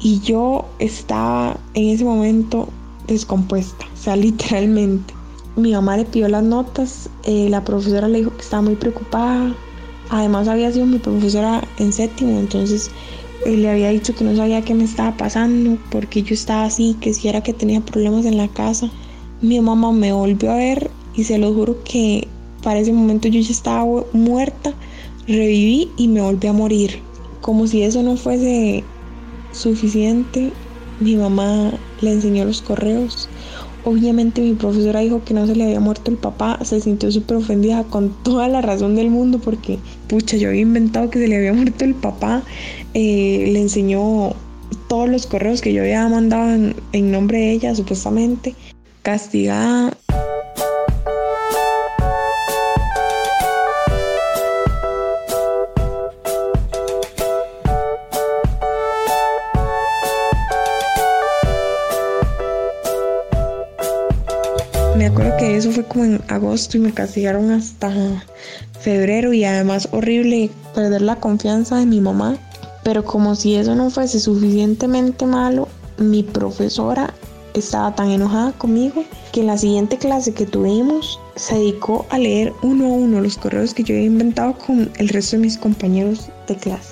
Y 0.00 0.20
yo 0.20 0.66
estaba 0.78 1.56
en 1.74 1.90
ese 1.90 2.04
momento 2.04 2.68
descompuesta, 3.06 3.86
o 3.92 3.96
sea, 3.96 4.16
literalmente. 4.16 5.14
Mi 5.54 5.72
mamá 5.72 5.98
le 5.98 6.04
pidió 6.04 6.28
las 6.28 6.42
notas, 6.42 7.10
eh, 7.24 7.48
la 7.50 7.62
profesora 7.62 8.08
le 8.08 8.18
dijo 8.18 8.34
que 8.34 8.42
estaba 8.42 8.62
muy 8.62 8.74
preocupada. 8.74 9.54
Además 10.08 10.48
había 10.48 10.72
sido 10.72 10.86
mi 10.86 10.98
profesora 10.98 11.62
en 11.78 11.92
séptimo, 11.92 12.38
entonces 12.38 12.90
le 13.46 13.70
había 13.70 13.90
dicho 13.90 14.14
que 14.14 14.24
no 14.24 14.36
sabía 14.36 14.62
qué 14.62 14.74
me 14.74 14.84
estaba 14.84 15.16
pasando, 15.16 15.78
porque 15.90 16.22
yo 16.22 16.34
estaba 16.34 16.64
así, 16.64 16.96
que 17.00 17.12
si 17.12 17.28
era 17.28 17.42
que 17.42 17.52
tenía 17.52 17.80
problemas 17.80 18.24
en 18.24 18.36
la 18.36 18.48
casa. 18.48 18.90
Mi 19.40 19.60
mamá 19.60 19.92
me 19.92 20.12
volvió 20.12 20.52
a 20.52 20.56
ver 20.56 20.90
y 21.14 21.24
se 21.24 21.38
lo 21.38 21.52
juro 21.52 21.82
que 21.84 22.28
para 22.62 22.78
ese 22.78 22.92
momento 22.92 23.28
yo 23.28 23.40
ya 23.40 23.50
estaba 23.50 23.84
muerta, 24.12 24.72
reviví 25.26 25.90
y 25.96 26.08
me 26.08 26.20
volví 26.20 26.48
a 26.48 26.52
morir. 26.52 27.00
Como 27.40 27.66
si 27.66 27.82
eso 27.82 28.02
no 28.02 28.16
fuese 28.16 28.84
suficiente, 29.52 30.52
mi 31.00 31.16
mamá 31.16 31.72
le 32.00 32.12
enseñó 32.12 32.44
los 32.44 32.62
correos 32.62 33.28
Obviamente 33.84 34.40
mi 34.40 34.54
profesora 34.54 35.00
dijo 35.00 35.24
que 35.24 35.34
no 35.34 35.46
se 35.46 35.56
le 35.56 35.64
había 35.64 35.80
muerto 35.80 36.10
el 36.12 36.16
papá, 36.16 36.58
se 36.64 36.80
sintió 36.80 37.10
súper 37.10 37.38
ofendida 37.38 37.82
con 37.84 38.10
toda 38.22 38.46
la 38.48 38.60
razón 38.60 38.94
del 38.94 39.10
mundo 39.10 39.40
porque, 39.40 39.78
pucha, 40.08 40.36
yo 40.36 40.50
había 40.50 40.60
inventado 40.60 41.10
que 41.10 41.18
se 41.18 41.28
le 41.28 41.36
había 41.36 41.52
muerto 41.52 41.84
el 41.84 41.94
papá, 41.94 42.42
eh, 42.94 43.48
le 43.52 43.60
enseñó 43.60 44.34
todos 44.88 45.08
los 45.08 45.26
correos 45.26 45.60
que 45.60 45.72
yo 45.72 45.82
había 45.82 46.06
mandado 46.08 46.52
en, 46.52 46.76
en 46.92 47.10
nombre 47.10 47.38
de 47.38 47.52
ella, 47.52 47.74
supuestamente, 47.74 48.54
castigada 49.02 49.96
en 66.04 66.20
agosto 66.28 66.76
y 66.76 66.80
me 66.80 66.92
castigaron 66.92 67.50
hasta 67.50 67.92
febrero 68.80 69.32
y 69.32 69.44
además 69.44 69.88
horrible 69.92 70.50
perder 70.74 71.02
la 71.02 71.16
confianza 71.16 71.76
de 71.76 71.86
mi 71.86 72.00
mamá. 72.00 72.36
Pero 72.84 73.04
como 73.04 73.34
si 73.36 73.54
eso 73.54 73.74
no 73.74 73.90
fuese 73.90 74.18
suficientemente 74.18 75.26
malo, 75.26 75.68
mi 75.98 76.22
profesora 76.22 77.14
estaba 77.54 77.94
tan 77.94 78.10
enojada 78.10 78.52
conmigo 78.52 79.04
que 79.32 79.40
en 79.40 79.46
la 79.46 79.58
siguiente 79.58 79.98
clase 79.98 80.34
que 80.34 80.46
tuvimos 80.46 81.20
se 81.36 81.54
dedicó 81.54 82.06
a 82.10 82.18
leer 82.18 82.52
uno 82.62 82.86
a 82.86 82.88
uno 82.88 83.20
los 83.20 83.38
correos 83.38 83.74
que 83.74 83.84
yo 83.84 83.94
había 83.94 84.06
inventado 84.06 84.54
con 84.58 84.90
el 84.98 85.08
resto 85.08 85.36
de 85.36 85.42
mis 85.42 85.58
compañeros 85.58 86.28
de 86.48 86.56
clase. 86.56 86.91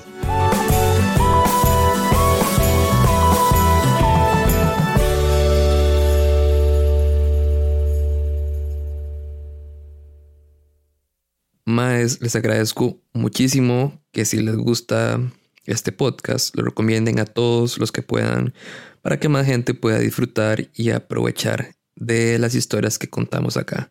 Más 11.64 12.20
les 12.20 12.36
agradezco 12.36 12.98
muchísimo 13.12 14.00
que 14.12 14.24
si 14.24 14.40
les 14.40 14.56
gusta 14.56 15.20
este 15.66 15.92
podcast, 15.92 16.56
lo 16.56 16.64
recomienden 16.64 17.20
a 17.20 17.24
todos 17.24 17.78
los 17.78 17.92
que 17.92 18.02
puedan 18.02 18.54
para 19.02 19.18
que 19.18 19.28
más 19.28 19.46
gente 19.46 19.74
pueda 19.74 19.98
disfrutar 19.98 20.68
y 20.74 20.90
aprovechar 20.90 21.74
de 21.96 22.38
las 22.38 22.54
historias 22.54 22.98
que 22.98 23.08
contamos 23.08 23.56
acá, 23.56 23.90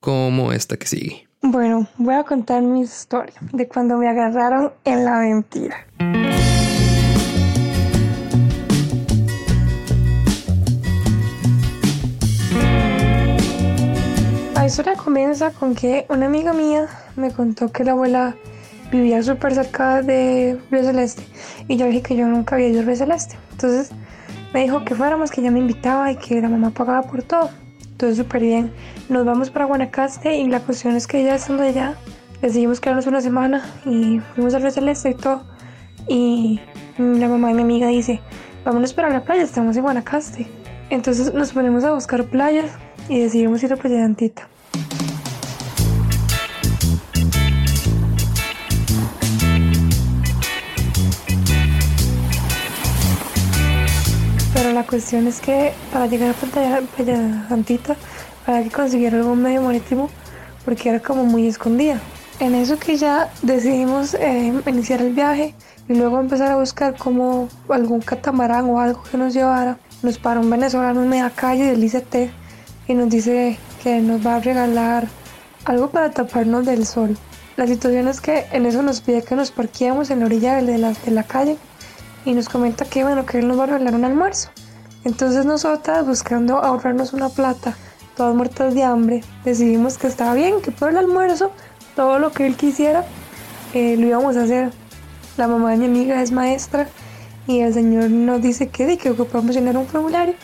como 0.00 0.52
esta 0.52 0.76
que 0.76 0.86
sigue. 0.86 1.28
Bueno, 1.42 1.86
voy 1.96 2.14
a 2.14 2.24
contar 2.24 2.62
mi 2.62 2.82
historia 2.82 3.34
de 3.52 3.68
cuando 3.68 3.98
me 3.98 4.08
agarraron 4.08 4.72
en 4.84 5.04
la 5.04 5.18
mentira. 5.18 5.86
La 14.66 14.70
historia 14.70 14.94
comienza 14.96 15.52
con 15.52 15.76
que 15.76 16.06
una 16.08 16.26
amiga 16.26 16.52
mía 16.52 16.88
me 17.14 17.30
contó 17.30 17.70
que 17.70 17.84
la 17.84 17.92
abuela 17.92 18.34
vivía 18.90 19.22
súper 19.22 19.54
cerca 19.54 20.02
de 20.02 20.58
Río 20.72 20.82
Celeste 20.82 21.22
y 21.68 21.76
yo 21.76 21.86
dije 21.86 22.02
que 22.02 22.16
yo 22.16 22.26
nunca 22.26 22.56
había 22.56 22.66
ido 22.66 22.80
a 22.80 22.82
Río 22.82 22.96
Celeste. 22.96 23.36
Entonces 23.52 23.92
me 24.52 24.64
dijo 24.64 24.84
que 24.84 24.96
fuéramos, 24.96 25.30
que 25.30 25.40
ella 25.40 25.52
me 25.52 25.60
invitaba 25.60 26.10
y 26.10 26.16
que 26.16 26.40
la 26.40 26.48
mamá 26.48 26.70
pagaba 26.70 27.02
por 27.02 27.22
todo. 27.22 27.48
Entonces 27.92 28.18
súper 28.18 28.42
bien. 28.42 28.72
Nos 29.08 29.24
vamos 29.24 29.50
para 29.50 29.66
Guanacaste 29.66 30.36
y 30.36 30.48
la 30.48 30.58
cuestión 30.58 30.96
es 30.96 31.06
que 31.06 31.22
ya 31.22 31.36
estando 31.36 31.62
allá 31.62 31.94
decidimos 32.42 32.80
quedarnos 32.80 33.06
una 33.06 33.20
semana 33.20 33.64
y 33.84 34.18
fuimos 34.34 34.52
a 34.54 34.58
Río 34.58 34.72
Celeste 34.72 35.10
y 35.10 35.14
todo. 35.14 35.44
Y 36.08 36.60
la 36.98 37.28
mamá 37.28 37.50
de 37.50 37.54
mi 37.54 37.62
amiga 37.62 37.86
dice, 37.86 38.20
vámonos 38.64 38.92
para 38.92 39.10
la 39.10 39.22
playa, 39.22 39.44
estamos 39.44 39.76
en 39.76 39.84
Guanacaste. 39.84 40.48
Entonces 40.90 41.32
nos 41.32 41.52
ponemos 41.52 41.84
a 41.84 41.92
buscar 41.92 42.24
playas 42.24 42.72
y 43.08 43.20
decidimos 43.20 43.62
ir 43.62 43.72
a 43.72 43.76
Playa 43.76 44.04
Antita. 44.04 44.48
Cuestión 54.96 55.26
es 55.26 55.42
que 55.42 55.74
para 55.92 56.06
llegar 56.06 56.30
a 56.30 56.80
Playa, 56.96 57.46
Santita, 57.50 57.96
para 58.46 58.62
que 58.62 58.70
consiguiera 58.70 59.18
algún 59.18 59.42
medio 59.42 59.60
marítimo, 59.60 60.08
porque 60.64 60.88
era 60.88 61.00
como 61.00 61.24
muy 61.24 61.46
escondida. 61.46 62.00
En 62.40 62.54
eso 62.54 62.78
que 62.78 62.96
ya 62.96 63.30
decidimos 63.42 64.14
eh, 64.14 64.54
iniciar 64.66 65.02
el 65.02 65.12
viaje 65.12 65.54
y 65.86 65.94
luego 65.94 66.18
empezar 66.18 66.50
a 66.50 66.56
buscar 66.56 66.96
como 66.96 67.50
algún 67.68 68.00
catamarán 68.00 68.70
o 68.70 68.80
algo 68.80 69.02
que 69.02 69.18
nos 69.18 69.34
llevara, 69.34 69.76
nos 70.02 70.16
paró 70.16 70.40
un 70.40 70.48
venezolano 70.48 71.02
en 71.02 71.10
media 71.10 71.28
calle 71.28 71.66
del 71.66 71.84
ICT 71.84 72.30
y 72.88 72.94
nos 72.94 73.10
dice 73.10 73.58
que 73.82 74.00
nos 74.00 74.26
va 74.26 74.36
a 74.36 74.40
regalar 74.40 75.08
algo 75.66 75.90
para 75.90 76.10
taparnos 76.10 76.64
del 76.64 76.86
sol. 76.86 77.18
La 77.58 77.66
situación 77.66 78.08
es 78.08 78.22
que 78.22 78.46
en 78.50 78.64
eso 78.64 78.80
nos 78.80 79.02
pide 79.02 79.22
que 79.22 79.36
nos 79.36 79.50
parqueemos 79.50 80.08
en 80.08 80.20
la 80.20 80.26
orilla 80.26 80.54
de 80.54 80.78
la, 80.78 80.94
de 80.94 81.10
la 81.10 81.24
calle 81.24 81.58
y 82.24 82.32
nos 82.32 82.48
comenta 82.48 82.86
que 82.86 83.04
bueno, 83.04 83.26
que 83.26 83.40
él 83.40 83.46
nos 83.46 83.58
va 83.58 83.64
a 83.64 83.66
regalar 83.66 83.94
un 83.94 84.06
almuerzo. 84.06 84.48
Entonces 85.06 85.46
nosotras, 85.46 86.04
buscando 86.04 86.58
ahorrarnos 86.58 87.12
una 87.12 87.28
plata, 87.28 87.76
todas 88.16 88.34
muertas 88.34 88.74
de 88.74 88.82
hambre, 88.82 89.22
decidimos 89.44 89.98
que 89.98 90.08
estaba 90.08 90.34
bien, 90.34 90.60
que 90.60 90.72
por 90.72 90.90
el 90.90 90.96
almuerzo, 90.96 91.52
todo 91.94 92.18
lo 92.18 92.32
que 92.32 92.44
él 92.44 92.56
quisiera, 92.56 93.04
eh, 93.72 93.96
lo 93.96 94.08
íbamos 94.08 94.36
a 94.36 94.42
hacer. 94.42 94.72
La 95.36 95.46
mamá 95.46 95.70
de 95.70 95.76
mi 95.76 95.84
amiga 95.84 96.20
es 96.20 96.32
maestra 96.32 96.88
y 97.46 97.60
el 97.60 97.72
señor 97.72 98.10
nos 98.10 98.42
dice 98.42 98.66
que, 98.66 98.98
que 98.98 99.10
ocupamos 99.10 99.54
llenar 99.54 99.76
un 99.76 99.86
formulario 99.86 100.34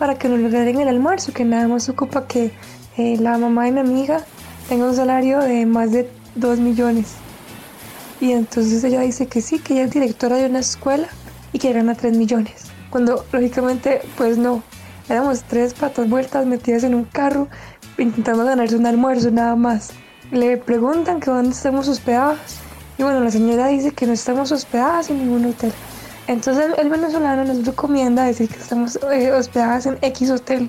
para 0.00 0.18
que 0.18 0.28
nos 0.28 0.40
regalen 0.40 0.80
el 0.80 0.88
almuerzo, 0.88 1.32
que 1.32 1.44
nada 1.44 1.68
más 1.68 1.88
ocupa 1.88 2.26
que 2.26 2.50
eh, 2.96 3.18
la 3.20 3.38
mamá 3.38 3.66
de 3.66 3.70
mi 3.70 3.78
amiga 3.78 4.24
tenga 4.68 4.86
un 4.86 4.96
salario 4.96 5.38
de 5.38 5.64
más 5.64 5.92
de 5.92 6.10
2 6.34 6.58
millones. 6.58 7.12
Y 8.20 8.32
entonces 8.32 8.82
ella 8.82 9.00
dice 9.02 9.28
que 9.28 9.40
sí, 9.42 9.60
que 9.60 9.74
ella 9.74 9.84
es 9.84 9.92
directora 9.92 10.38
de 10.38 10.46
una 10.46 10.58
escuela 10.58 11.06
y 11.52 11.60
que 11.60 11.72
gana 11.72 11.94
3 11.94 12.16
millones. 12.16 12.67
Cuando 12.90 13.24
lógicamente 13.32 14.00
pues 14.16 14.38
no, 14.38 14.62
éramos 15.08 15.42
tres 15.44 15.74
patas 15.74 16.08
vueltas 16.08 16.46
metidas 16.46 16.84
en 16.84 16.94
un 16.94 17.04
carro 17.04 17.48
intentando 17.98 18.44
ganarse 18.44 18.76
un 18.76 18.86
almuerzo 18.86 19.30
nada 19.30 19.56
más. 19.56 19.90
Le 20.30 20.56
preguntan 20.56 21.20
que 21.20 21.30
dónde 21.30 21.50
estamos 21.50 21.88
hospedados 21.88 22.38
y 22.98 23.02
bueno, 23.02 23.20
la 23.20 23.30
señora 23.30 23.68
dice 23.68 23.92
que 23.92 24.06
no 24.06 24.12
estamos 24.12 24.50
hospedadas 24.52 25.08
en 25.10 25.18
ningún 25.18 25.46
hotel. 25.46 25.72
Entonces 26.26 26.66
el 26.76 26.90
venezolano 26.90 27.44
nos 27.44 27.64
recomienda 27.64 28.24
decir 28.24 28.48
que 28.48 28.58
estamos 28.58 28.98
eh, 29.10 29.32
hospedadas 29.32 29.86
en 29.86 29.98
X 30.02 30.30
hotel 30.30 30.68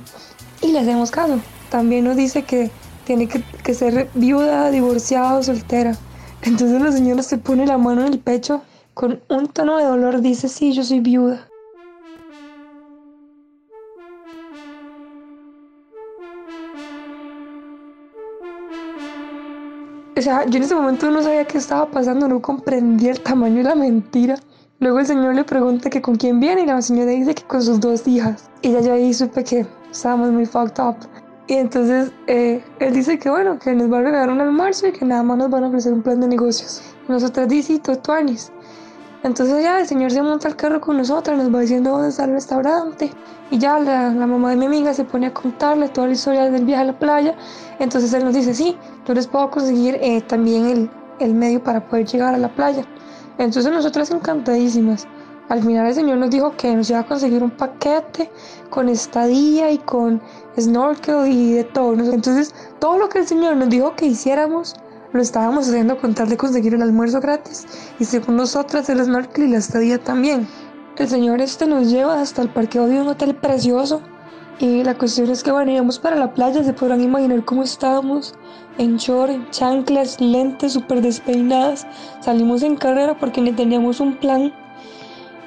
y 0.61 0.71
le 0.71 0.79
hacemos 0.79 1.11
caso. 1.11 1.39
También 1.69 2.05
nos 2.05 2.15
dice 2.15 2.43
que 2.43 2.71
tiene 3.03 3.27
que, 3.27 3.73
ser 3.73 4.07
viuda, 4.13 4.69
divorciada 4.71 5.41
soltera. 5.43 5.97
Entonces 6.43 6.81
la 6.81 6.91
señora 6.91 7.23
se 7.23 7.37
pone 7.37 7.65
la 7.65 7.77
mano 7.77 8.05
en 8.05 8.13
el 8.13 8.19
pecho 8.19 8.61
con 8.93 9.19
un 9.29 9.47
tono 9.47 9.77
de 9.77 9.85
dolor, 9.85 10.21
dice, 10.21 10.47
sí, 10.47 10.73
yo 10.73 10.83
soy 10.83 10.99
viuda. 10.99 11.48
O 20.19 20.21
sea, 20.21 20.45
yo 20.47 20.57
en 20.57 20.63
ese 20.63 20.75
momento 20.75 21.09
no 21.09 21.23
sabía 21.23 21.45
qué 21.45 21.57
estaba 21.57 21.89
pasando, 21.89 22.27
no 22.27 22.41
comprendía 22.41 23.11
el 23.11 23.21
tamaño 23.21 23.59
de 23.59 23.63
la 23.63 23.75
mentira. 23.75 24.35
Luego 24.81 24.99
el 24.99 25.05
señor 25.05 25.33
le 25.33 25.45
pregunta 25.45 25.89
que 25.89 26.01
con 26.01 26.17
quién 26.17 26.41
viene 26.41 26.63
y 26.63 26.65
la 26.65 26.81
señora 26.81 27.11
dice 27.11 27.35
que 27.35 27.43
con 27.43 27.63
sus 27.63 27.79
dos 27.79 28.05
hijas. 28.05 28.49
Y 28.61 28.73
ya 28.73 28.81
yo 28.81 28.91
ahí 28.91 29.13
supe 29.13 29.45
que 29.45 29.65
estábamos 29.89 30.31
muy 30.31 30.45
fucked 30.45 30.83
up. 30.83 30.97
Y 31.47 31.53
entonces 31.53 32.11
eh, 32.27 32.61
él 32.79 32.93
dice 32.93 33.17
que 33.17 33.29
bueno, 33.29 33.59
que 33.59 33.71
nos 33.71 33.89
va 33.89 33.99
a 33.99 34.01
regalar 34.01 34.29
un 34.29 34.41
almuerzo 34.41 34.87
y 34.87 34.91
que 34.91 35.05
nada 35.05 35.23
más 35.23 35.37
nos 35.37 35.49
van 35.49 35.63
a 35.63 35.67
ofrecer 35.67 35.93
un 35.93 36.01
plan 36.01 36.19
de 36.19 36.27
negocios. 36.27 36.81
Nosotros 37.07 37.47
dice, 37.47 37.79
tuanis. 37.79 38.51
Entonces 39.23 39.61
ya 39.61 39.79
el 39.79 39.87
señor 39.87 40.11
se 40.11 40.21
monta 40.21 40.47
al 40.47 40.55
carro 40.55 40.79
con 40.79 40.97
nosotros, 40.97 41.37
nos 41.37 41.53
va 41.53 41.59
diciendo 41.59 41.91
dónde 41.91 42.09
está 42.09 42.23
el 42.23 42.31
restaurante. 42.31 43.11
Y 43.51 43.57
ya 43.57 43.77
la, 43.79 44.13
la, 44.13 44.27
mamá 44.27 44.51
de 44.51 44.55
mi 44.55 44.67
amiga 44.67 44.93
se 44.93 45.03
pone 45.03 45.27
a 45.27 45.33
contarle 45.33 45.89
toda 45.89 46.07
la 46.07 46.13
historia 46.13 46.49
del 46.49 46.63
viaje 46.63 46.83
a 46.83 46.85
la 46.85 46.99
playa. 46.99 47.35
Entonces 47.79 48.13
él 48.13 48.23
nos 48.23 48.33
dice, 48.33 48.53
sí, 48.53 48.77
yo 49.05 49.13
les 49.13 49.27
puedo 49.27 49.49
conseguir 49.51 49.97
eh, 50.01 50.21
también 50.21 50.65
el, 50.67 50.89
el 51.19 51.33
medio 51.33 51.61
para 51.61 51.85
poder 51.85 52.05
llegar 52.05 52.33
a 52.33 52.37
la 52.37 52.53
playa. 52.55 52.85
Entonces 53.37 53.71
nosotras 53.71 54.09
encantadísimas. 54.11 55.07
Al 55.49 55.63
final 55.63 55.87
el 55.87 55.95
señor 55.95 56.17
nos 56.17 56.29
dijo 56.29 56.55
que 56.55 56.75
nos 56.75 56.89
iba 56.91 56.99
a 56.99 57.05
conseguir 57.05 57.43
un 57.43 57.49
paquete 57.49 58.29
con 58.69 58.87
estadía 58.87 59.71
y 59.71 59.79
con 59.79 60.21
snorkel 60.57 61.27
y 61.27 61.53
de 61.53 61.63
todo. 61.63 61.93
Entonces 61.93 62.53
todo 62.79 62.97
lo 62.99 63.09
que 63.09 63.19
el 63.19 63.27
señor 63.27 63.57
nos 63.57 63.69
dijo 63.69 63.95
que 63.95 64.05
hiciéramos 64.05 64.75
lo 65.11 65.21
estábamos 65.21 65.67
haciendo 65.67 65.97
con 65.97 66.13
tal 66.13 66.29
de 66.29 66.37
conseguir 66.37 66.73
el 66.73 66.81
almuerzo 66.81 67.19
gratis 67.19 67.65
y 67.99 68.05
según 68.05 68.35
nosotras 68.35 68.89
el 68.89 69.03
snorkel 69.03 69.45
y 69.45 69.51
la 69.51 69.57
estadía 69.57 69.97
también. 69.97 70.47
El 70.97 71.07
señor 71.07 71.41
este 71.41 71.65
nos 71.65 71.89
lleva 71.89 72.21
hasta 72.21 72.41
el 72.41 72.49
parqueo 72.49 72.87
de 72.87 73.01
un 73.01 73.07
hotel 73.07 73.35
precioso 73.35 74.01
y 74.59 74.83
la 74.83 74.97
cuestión 74.97 75.29
es 75.29 75.43
que 75.43 75.51
bueno, 75.51 75.71
íbamos 75.71 75.99
para 75.99 76.17
la 76.17 76.33
playa, 76.33 76.63
se 76.63 76.73
podrán 76.73 77.01
imaginar 77.01 77.45
cómo 77.45 77.63
estábamos 77.63 78.35
en 78.77 78.97
short, 78.97 79.31
en 79.31 79.49
chanclas, 79.51 80.19
lentes 80.19 80.73
súper 80.73 81.01
despeinadas. 81.01 81.87
Salimos 82.19 82.63
en 82.63 82.75
carrera 82.75 83.17
porque 83.17 83.41
ni 83.41 83.53
teníamos 83.53 83.99
un 83.99 84.17
plan 84.17 84.53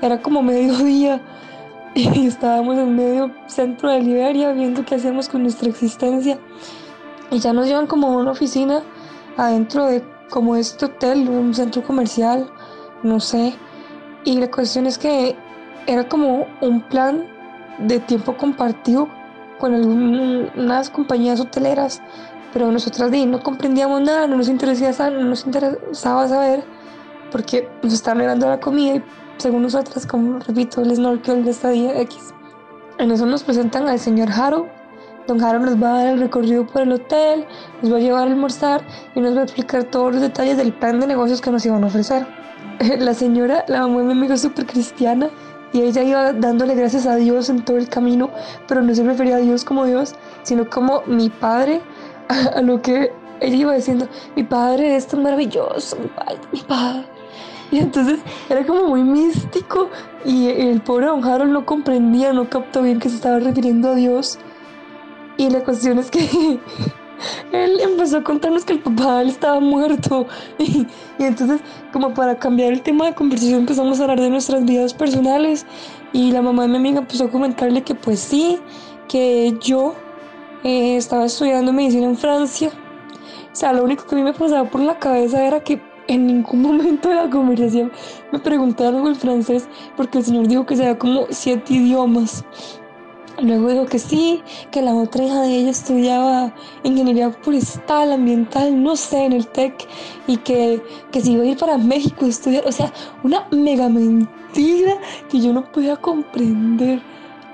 era 0.02 0.20
como 0.20 0.42
mediodía 0.42 1.20
y 1.94 2.26
estábamos 2.26 2.76
en 2.76 2.96
medio 2.96 3.30
centro 3.46 3.90
de 3.90 4.00
Liberia 4.00 4.52
viendo 4.52 4.84
qué 4.84 4.96
hacíamos 4.96 5.28
con 5.28 5.42
nuestra 5.42 5.68
existencia. 5.68 6.38
Y 7.30 7.38
ya 7.38 7.52
nos 7.52 7.66
llevan 7.66 7.86
como 7.86 8.08
a 8.08 8.16
una 8.16 8.32
oficina 8.32 8.82
adentro 9.36 9.86
de 9.86 10.02
como 10.30 10.56
este 10.56 10.86
hotel, 10.86 11.28
un 11.28 11.54
centro 11.54 11.82
comercial, 11.82 12.50
no 13.02 13.20
sé. 13.20 13.54
Y 14.24 14.38
la 14.38 14.50
cuestión 14.50 14.86
es 14.86 14.98
que 14.98 15.36
era 15.86 16.08
como 16.08 16.46
un 16.60 16.80
plan 16.88 17.26
de 17.78 18.00
tiempo 18.00 18.36
compartido 18.36 19.08
con 19.58 19.74
algunas 19.74 20.90
compañías 20.90 21.40
hoteleras, 21.40 22.02
pero 22.52 22.70
nosotras 22.70 23.10
no 23.10 23.42
comprendíamos 23.42 24.00
nada, 24.00 24.26
no 24.26 24.36
nos 24.36 24.48
interesaba, 24.48 25.10
no 25.10 25.24
nos 25.24 25.46
interesaba 25.46 26.28
saber 26.28 26.64
porque 27.30 27.68
nos 27.82 27.92
estaban 27.92 28.18
negando 28.18 28.48
la 28.48 28.60
comida 28.60 28.96
y 28.96 29.04
según 29.38 29.62
nosotras, 29.62 30.06
como 30.06 30.38
repito, 30.38 30.82
el 30.82 30.94
snorkel 30.94 31.44
de 31.44 31.50
esta 31.50 31.70
día 31.70 31.98
X. 32.00 32.34
En 32.98 33.10
eso 33.10 33.26
nos 33.26 33.42
presentan 33.42 33.88
al 33.88 33.98
señor 33.98 34.30
Haro. 34.30 34.68
Don 35.26 35.42
Haro 35.42 35.60
nos 35.60 35.82
va 35.82 35.94
a 35.94 35.98
dar 35.98 36.06
el 36.14 36.20
recorrido 36.20 36.66
por 36.66 36.82
el 36.82 36.92
hotel, 36.92 37.46
nos 37.80 37.92
va 37.92 37.96
a 37.96 38.00
llevar 38.00 38.22
a 38.22 38.30
almorzar 38.30 38.82
y 39.14 39.20
nos 39.20 39.36
va 39.36 39.40
a 39.40 39.44
explicar 39.44 39.84
todos 39.84 40.12
los 40.12 40.22
detalles 40.22 40.56
del 40.56 40.72
plan 40.72 41.00
de 41.00 41.06
negocios 41.06 41.40
que 41.40 41.50
nos 41.50 41.64
iban 41.64 41.84
a 41.84 41.86
ofrecer. 41.86 42.26
La 42.98 43.14
señora, 43.14 43.64
la 43.68 43.82
mamá 43.82 43.98
de 43.98 44.04
mi 44.06 44.12
amigo, 44.12 44.34
es 44.34 44.42
súper 44.42 44.66
cristiana 44.66 45.30
y 45.72 45.82
ella 45.82 46.02
iba 46.02 46.32
dándole 46.32 46.74
gracias 46.74 47.06
a 47.06 47.16
Dios 47.16 47.48
en 47.48 47.64
todo 47.64 47.76
el 47.76 47.88
camino, 47.88 48.30
pero 48.68 48.82
no 48.82 48.94
se 48.94 49.04
refería 49.04 49.36
a 49.36 49.40
Dios 49.40 49.64
como 49.64 49.86
Dios, 49.86 50.14
sino 50.42 50.68
como 50.68 51.02
mi 51.06 51.30
padre, 51.30 51.80
a 52.54 52.60
lo 52.60 52.82
que 52.82 53.12
ella 53.40 53.56
iba 53.56 53.74
diciendo, 53.74 54.08
mi 54.36 54.44
padre 54.44 54.96
es 54.96 55.06
tan 55.06 55.22
maravilloso, 55.22 55.96
mi 55.96 56.08
padre, 56.08 56.38
mi 56.52 56.60
padre. 56.60 57.04
Y 57.70 57.78
entonces 57.78 58.20
era 58.50 58.66
como 58.66 58.88
muy 58.88 59.02
místico 59.02 59.88
y 60.26 60.48
el 60.48 60.82
pobre 60.82 61.06
don 61.06 61.24
Harold 61.24 61.52
no 61.52 61.64
comprendía, 61.64 62.32
no 62.34 62.48
captó 62.50 62.82
bien 62.82 63.00
que 63.00 63.08
se 63.08 63.16
estaba 63.16 63.38
refiriendo 63.38 63.88
a 63.88 63.94
Dios. 63.94 64.38
Y 65.42 65.50
la 65.50 65.64
cuestión 65.64 65.98
es 65.98 66.08
que 66.08 66.20
él 67.52 67.80
empezó 67.80 68.18
a 68.18 68.22
contarnos 68.22 68.64
que 68.64 68.74
el 68.74 68.78
papá 68.78 69.22
él 69.22 69.30
estaba 69.30 69.58
muerto. 69.58 70.26
Y, 70.58 70.86
y, 71.18 71.24
entonces, 71.24 71.60
como 71.92 72.14
para 72.14 72.38
cambiar 72.38 72.72
el 72.72 72.80
tema 72.80 73.06
de 73.06 73.14
conversación, 73.14 73.60
empezamos 73.60 73.98
a 73.98 74.04
hablar 74.04 74.20
de 74.20 74.30
nuestras 74.30 74.64
vidas 74.64 74.94
personales. 74.94 75.66
Y 76.12 76.30
la 76.30 76.42
mamá 76.42 76.62
de 76.62 76.68
mi 76.68 76.76
amiga 76.76 77.00
empezó 77.00 77.24
a 77.24 77.30
comentarle 77.30 77.82
que 77.82 77.96
pues 77.96 78.20
sí, 78.20 78.60
que 79.08 79.56
yo 79.60 79.96
eh, 80.62 80.96
estaba 80.96 81.24
estudiando 81.24 81.72
medicina 81.72 82.06
en 82.06 82.16
Francia. 82.16 82.70
O 83.52 83.56
sea, 83.56 83.72
lo 83.72 83.82
único 83.82 84.06
que 84.06 84.14
a 84.14 84.18
mí 84.18 84.22
me 84.22 84.34
pasaba 84.34 84.70
por 84.70 84.80
la 84.80 84.96
cabeza 84.96 85.44
era 85.44 85.58
que 85.58 85.82
en 86.06 86.28
ningún 86.28 86.62
momento 86.68 87.08
de 87.08 87.16
la 87.16 87.28
conversación 87.28 87.90
me 88.30 88.38
preguntaron 88.38 89.08
el 89.08 89.16
francés 89.16 89.66
porque 89.96 90.18
el 90.18 90.24
señor 90.24 90.46
dijo 90.46 90.66
que 90.66 90.76
sabía 90.76 90.96
como 90.96 91.26
siete 91.30 91.74
idiomas. 91.74 92.44
Luego 93.40 93.70
dijo 93.70 93.86
que 93.86 93.98
sí, 93.98 94.42
que 94.70 94.82
la 94.82 94.94
otra 94.94 95.24
hija 95.24 95.40
de 95.42 95.56
ella 95.56 95.70
estudiaba 95.70 96.54
ingeniería 96.84 97.30
forestal, 97.30 98.12
ambiental, 98.12 98.82
no 98.82 98.94
sé, 98.94 99.24
en 99.24 99.32
el 99.32 99.46
TEC, 99.46 99.86
y 100.26 100.36
que, 100.38 100.82
que 101.10 101.20
se 101.20 101.32
iba 101.32 101.42
a 101.42 101.46
ir 101.46 101.56
para 101.56 101.78
México 101.78 102.24
a 102.24 102.28
estudiar. 102.28 102.66
O 102.66 102.72
sea, 102.72 102.92
una 103.22 103.46
mega 103.50 103.88
mentira 103.88 104.98
que 105.30 105.40
yo 105.40 105.52
no 105.52 105.70
podía 105.72 105.96
comprender. 105.96 107.02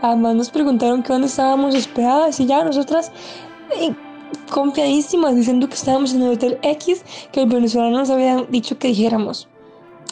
Además 0.02 0.34
nos 0.34 0.50
preguntaron 0.50 1.02
que 1.02 1.12
dónde 1.12 1.28
estábamos 1.28 1.74
hospedadas 1.74 2.38
y 2.40 2.46
ya 2.46 2.64
nosotras 2.64 3.10
eh, 3.80 3.94
confiadísimas 4.50 5.34
diciendo 5.34 5.68
que 5.68 5.74
estábamos 5.74 6.14
en 6.14 6.22
el 6.22 6.32
hotel 6.32 6.58
X 6.62 7.04
que 7.32 7.42
el 7.42 7.48
venezolano 7.48 7.98
nos 7.98 8.10
había 8.10 8.42
dicho 8.48 8.78
que 8.78 8.88
dijéramos. 8.88 9.47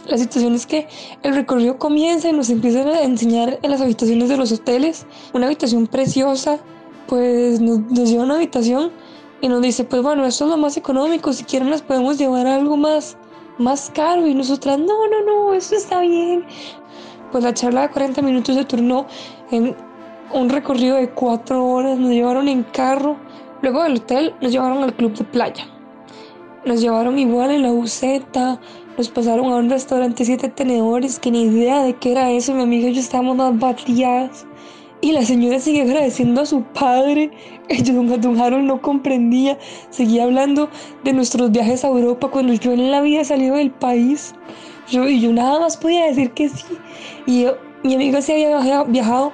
La 0.09 0.19
situación 0.19 0.55
es 0.55 0.67
que 0.67 0.87
el 1.23 1.35
recorrido 1.35 1.79
comienza 1.79 2.29
y 2.29 2.33
nos 2.33 2.51
empiezan 2.51 2.89
a 2.89 3.03
enseñar 3.03 3.59
en 3.63 3.71
las 3.71 3.81
habitaciones 3.81 4.29
de 4.29 4.37
los 4.37 4.53
hoteles. 4.53 5.07
Una 5.33 5.47
habitación 5.47 5.87
preciosa, 5.87 6.59
pues 7.07 7.61
nos, 7.61 7.81
nos 7.81 8.09
lleva 8.09 8.23
a 8.23 8.27
una 8.27 8.37
habitación 8.37 8.93
y 9.41 9.49
nos 9.49 9.63
dice, 9.63 9.85
pues 9.85 10.03
bueno, 10.03 10.25
esto 10.25 10.45
es 10.45 10.51
lo 10.51 10.57
más 10.57 10.77
económico, 10.77 11.33
si 11.33 11.45
quieren 11.45 11.71
las 11.71 11.83
podemos 11.83 12.19
llevar 12.19 12.47
a 12.47 12.57
algo 12.57 12.77
más, 12.77 13.17
más 13.59 13.91
caro. 13.95 14.27
Y 14.27 14.35
nosotras, 14.35 14.79
no, 14.79 15.09
no, 15.09 15.23
no, 15.25 15.55
esto 15.55 15.77
está 15.77 16.01
bien. 16.01 16.45
Pues 17.33 17.45
la 17.45 17.53
charla 17.53 17.83
de 17.83 17.91
40 17.91 18.23
minutos 18.23 18.55
se 18.55 18.65
turnó 18.65 19.07
en 19.51 19.75
un 20.33 20.49
recorrido 20.49 20.97
de 20.97 21.11
4 21.11 21.65
horas, 21.65 21.99
nos 21.99 22.11
llevaron 22.11 22.49
en 22.49 22.63
carro 22.63 23.17
Luego 23.63 23.83
del 23.83 23.97
hotel 23.97 24.35
nos 24.41 24.53
llevaron 24.53 24.83
al 24.85 24.95
club 24.95 25.15
de 25.15 25.25
playa. 25.25 25.67
Nos 26.65 26.81
llevaron 26.81 27.19
igual 27.19 27.51
en 27.51 27.63
la 27.63 27.71
buceta, 27.71 28.61
nos 28.97 29.09
pasaron 29.11 29.47
a 29.53 29.57
un 29.57 29.69
restaurante 29.69 30.25
siete 30.25 30.49
tenedores 30.49 31.19
que 31.19 31.31
ni 31.31 31.43
idea 31.43 31.83
de 31.83 31.95
qué 31.95 32.13
era 32.13 32.31
eso. 32.31 32.55
Mi 32.55 32.63
amiga 32.63 32.89
y 32.89 32.95
yo 32.95 33.01
estábamos 33.01 33.37
más 33.37 33.59
batidas. 33.59 34.47
Y 35.03 35.13
la 35.13 35.23
señora 35.23 35.61
sigue 35.61 35.83
agradeciendo 35.83 36.41
a 36.41 36.47
su 36.47 36.63
padre. 36.63 37.31
Don 38.21 38.41
Harold 38.41 38.65
no 38.65 38.81
comprendía. 38.81 39.59
Seguía 39.91 40.25
hablando 40.25 40.71
de 41.05 41.13
nuestros 41.13 41.51
viajes 41.51 41.85
a 41.85 41.89
Europa 41.89 42.29
cuando 42.31 42.55
yo 42.55 42.73
en 42.73 42.91
la 42.91 43.03
vida 43.03 43.25
salido 43.25 43.57
del 43.57 43.71
país. 43.71 44.35
Yo, 44.89 45.07
y 45.07 45.21
yo 45.21 45.33
nada 45.33 45.61
más 45.61 45.77
podía 45.77 46.07
decir 46.07 46.31
que 46.31 46.49
sí. 46.49 46.65
Y 47.27 47.43
yo, 47.43 47.59
mi 47.85 47.95
amiga 47.95 48.23
se 48.23 48.33
había 48.33 48.85
viajado. 48.85 49.33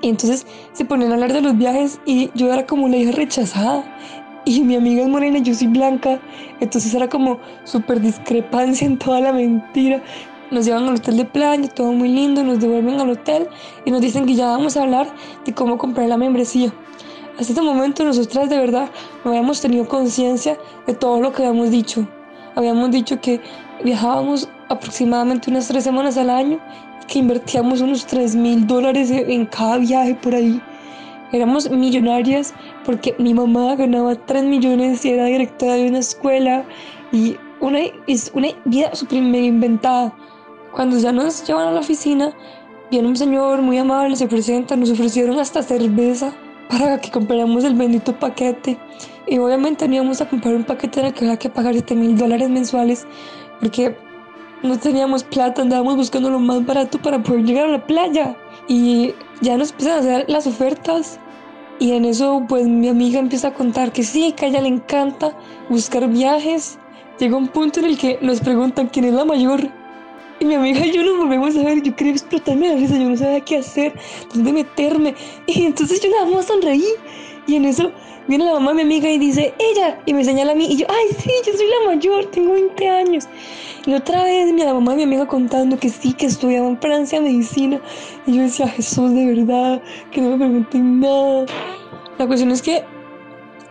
Y 0.00 0.08
entonces 0.08 0.46
se 0.72 0.84
ponían 0.84 1.10
a 1.10 1.14
hablar 1.14 1.32
de 1.32 1.42
los 1.42 1.58
viajes 1.58 2.00
y 2.06 2.30
yo 2.34 2.52
era 2.52 2.66
como 2.66 2.86
una 2.86 2.96
hija 2.96 3.12
rechazada. 3.12 3.84
Y 4.48 4.62
mi 4.62 4.76
amiga 4.76 5.02
es 5.02 5.08
morena 5.08 5.36
y 5.36 5.42
yo 5.42 5.52
soy 5.52 5.66
blanca. 5.66 6.18
Entonces 6.58 6.94
era 6.94 7.06
como 7.06 7.38
súper 7.64 8.00
discrepancia 8.00 8.86
en 8.86 8.98
toda 8.98 9.20
la 9.20 9.30
mentira. 9.30 10.02
Nos 10.50 10.64
llevan 10.64 10.88
al 10.88 10.94
hotel 10.94 11.18
de 11.18 11.26
playa, 11.26 11.68
todo 11.68 11.92
muy 11.92 12.08
lindo, 12.08 12.42
nos 12.42 12.58
devuelven 12.58 12.98
al 12.98 13.10
hotel 13.10 13.46
y 13.84 13.90
nos 13.90 14.00
dicen 14.00 14.24
que 14.24 14.34
ya 14.34 14.46
vamos 14.46 14.78
a 14.78 14.84
hablar 14.84 15.06
de 15.44 15.52
cómo 15.52 15.76
comprar 15.76 16.08
la 16.08 16.16
membresía. 16.16 16.72
Hasta 17.38 17.52
este 17.52 17.60
momento 17.60 18.02
nosotras 18.04 18.48
de 18.48 18.56
verdad 18.56 18.88
no 19.22 19.32
habíamos 19.32 19.60
tenido 19.60 19.86
conciencia 19.86 20.56
de 20.86 20.94
todo 20.94 21.20
lo 21.20 21.30
que 21.30 21.44
habíamos 21.44 21.70
dicho. 21.70 22.08
Habíamos 22.54 22.90
dicho 22.90 23.20
que 23.20 23.42
viajábamos 23.84 24.48
aproximadamente 24.70 25.50
unas 25.50 25.68
tres 25.68 25.84
semanas 25.84 26.16
al 26.16 26.30
año, 26.30 26.58
que 27.06 27.18
invertíamos 27.18 27.82
unos 27.82 28.06
3 28.06 28.34
mil 28.34 28.66
dólares 28.66 29.10
en 29.10 29.44
cada 29.44 29.76
viaje 29.76 30.14
por 30.14 30.34
ahí. 30.34 30.58
Éramos 31.32 31.70
millonarias 31.70 32.54
porque 32.84 33.14
mi 33.18 33.34
mamá 33.34 33.76
ganaba 33.76 34.14
3 34.14 34.44
millones 34.44 35.04
y 35.04 35.10
era 35.10 35.26
directora 35.26 35.74
de 35.74 35.88
una 35.88 35.98
escuela 35.98 36.64
y 37.12 37.36
una, 37.60 37.80
es 38.06 38.30
una 38.34 38.48
vida 38.64 38.94
súper 38.94 39.18
inventada. 39.18 40.14
Cuando 40.72 40.98
ya 40.98 41.12
nos 41.12 41.46
llevan 41.46 41.68
a 41.68 41.72
la 41.72 41.80
oficina, 41.80 42.32
viene 42.90 43.08
un 43.08 43.16
señor 43.16 43.62
muy 43.62 43.78
amable, 43.78 44.16
se 44.16 44.26
presenta, 44.26 44.76
nos 44.76 44.90
ofrecieron 44.90 45.38
hasta 45.38 45.62
cerveza 45.62 46.32
para 46.68 47.00
que 47.00 47.10
compráramos 47.10 47.64
el 47.64 47.74
bendito 47.74 48.18
paquete. 48.18 48.78
Y 49.26 49.38
obviamente 49.38 49.86
no 49.86 49.96
íbamos 49.96 50.20
a 50.20 50.28
comprar 50.28 50.54
un 50.54 50.64
paquete 50.64 51.00
en 51.00 51.06
el 51.06 51.14
que 51.14 51.24
había 51.24 51.38
que 51.38 51.50
pagar 51.50 51.74
7 51.74 51.94
mil 51.94 52.16
dólares 52.16 52.48
mensuales 52.48 53.06
porque 53.60 53.96
no 54.62 54.78
teníamos 54.78 55.24
plata, 55.24 55.62
andábamos 55.62 55.96
buscando 55.96 56.30
lo 56.30 56.38
más 56.38 56.64
barato 56.64 56.98
para 57.00 57.22
poder 57.22 57.44
llegar 57.44 57.66
a 57.66 57.72
la 57.72 57.86
playa. 57.86 58.36
Y 58.66 59.14
ya 59.40 59.56
nos 59.56 59.70
empiezan 59.70 59.96
a 59.96 59.98
hacer 60.00 60.24
las 60.28 60.46
ofertas. 60.46 61.18
Y 61.80 61.92
en 61.92 62.04
eso, 62.04 62.44
pues 62.48 62.66
mi 62.66 62.88
amiga 62.88 63.20
empieza 63.20 63.48
a 63.48 63.54
contar 63.54 63.92
que 63.92 64.02
sí, 64.02 64.32
que 64.32 64.46
a 64.46 64.48
ella 64.48 64.60
le 64.60 64.68
encanta 64.68 65.36
buscar 65.68 66.08
viajes. 66.08 66.78
Llega 67.18 67.36
un 67.36 67.48
punto 67.48 67.80
en 67.80 67.86
el 67.86 67.98
que 67.98 68.18
nos 68.20 68.40
preguntan 68.40 68.88
quién 68.88 69.04
es 69.04 69.14
la 69.14 69.24
mayor. 69.24 69.60
Y 70.40 70.44
mi 70.44 70.54
amiga 70.54 70.84
y 70.84 70.92
yo 70.92 71.02
nos 71.04 71.16
volvemos 71.16 71.56
a 71.56 71.62
ver. 71.62 71.82
Yo 71.82 71.94
quería 71.94 72.12
explotarme 72.12 72.68
la 72.68 72.74
risa, 72.76 72.96
yo 72.96 73.08
no 73.08 73.16
sabía 73.16 73.40
qué 73.40 73.58
hacer, 73.58 73.94
dónde 74.34 74.52
meterme. 74.52 75.14
Y 75.46 75.64
entonces 75.64 76.00
yo 76.00 76.10
nada 76.10 76.26
más 76.26 76.46
sonreí. 76.46 76.86
Y 77.48 77.56
en 77.56 77.64
eso 77.64 77.90
viene 78.28 78.44
la 78.44 78.52
mamá 78.52 78.72
de 78.72 78.74
mi 78.76 78.82
amiga 78.82 79.10
y 79.10 79.18
dice, 79.18 79.54
ella. 79.58 79.98
Y 80.04 80.12
me 80.12 80.22
señala 80.22 80.52
a 80.52 80.54
mí. 80.54 80.66
Y 80.70 80.76
yo, 80.76 80.86
ay, 80.90 81.16
sí, 81.18 81.30
yo 81.46 81.52
soy 81.54 81.66
la 81.66 81.94
mayor, 81.94 82.26
tengo 82.26 82.52
20 82.52 82.88
años. 82.90 83.26
Y 83.86 83.94
otra 83.94 84.22
vez 84.22 84.52
mi 84.52 84.62
mamá 84.62 84.92
y 84.92 84.96
mi 84.96 85.02
amiga 85.04 85.26
contando 85.26 85.78
que 85.78 85.88
sí, 85.88 86.12
que 86.12 86.26
estudiaba 86.26 86.68
en 86.68 86.78
Francia 86.78 87.22
medicina. 87.22 87.80
Y 88.26 88.36
yo 88.36 88.42
decía, 88.42 88.68
Jesús, 88.68 89.14
de 89.14 89.34
verdad, 89.34 89.80
que 90.10 90.20
no 90.20 90.36
me 90.36 90.36
pregunten 90.36 91.00
nada. 91.00 91.46
La 92.18 92.26
cuestión 92.26 92.50
es 92.50 92.60
que 92.60 92.84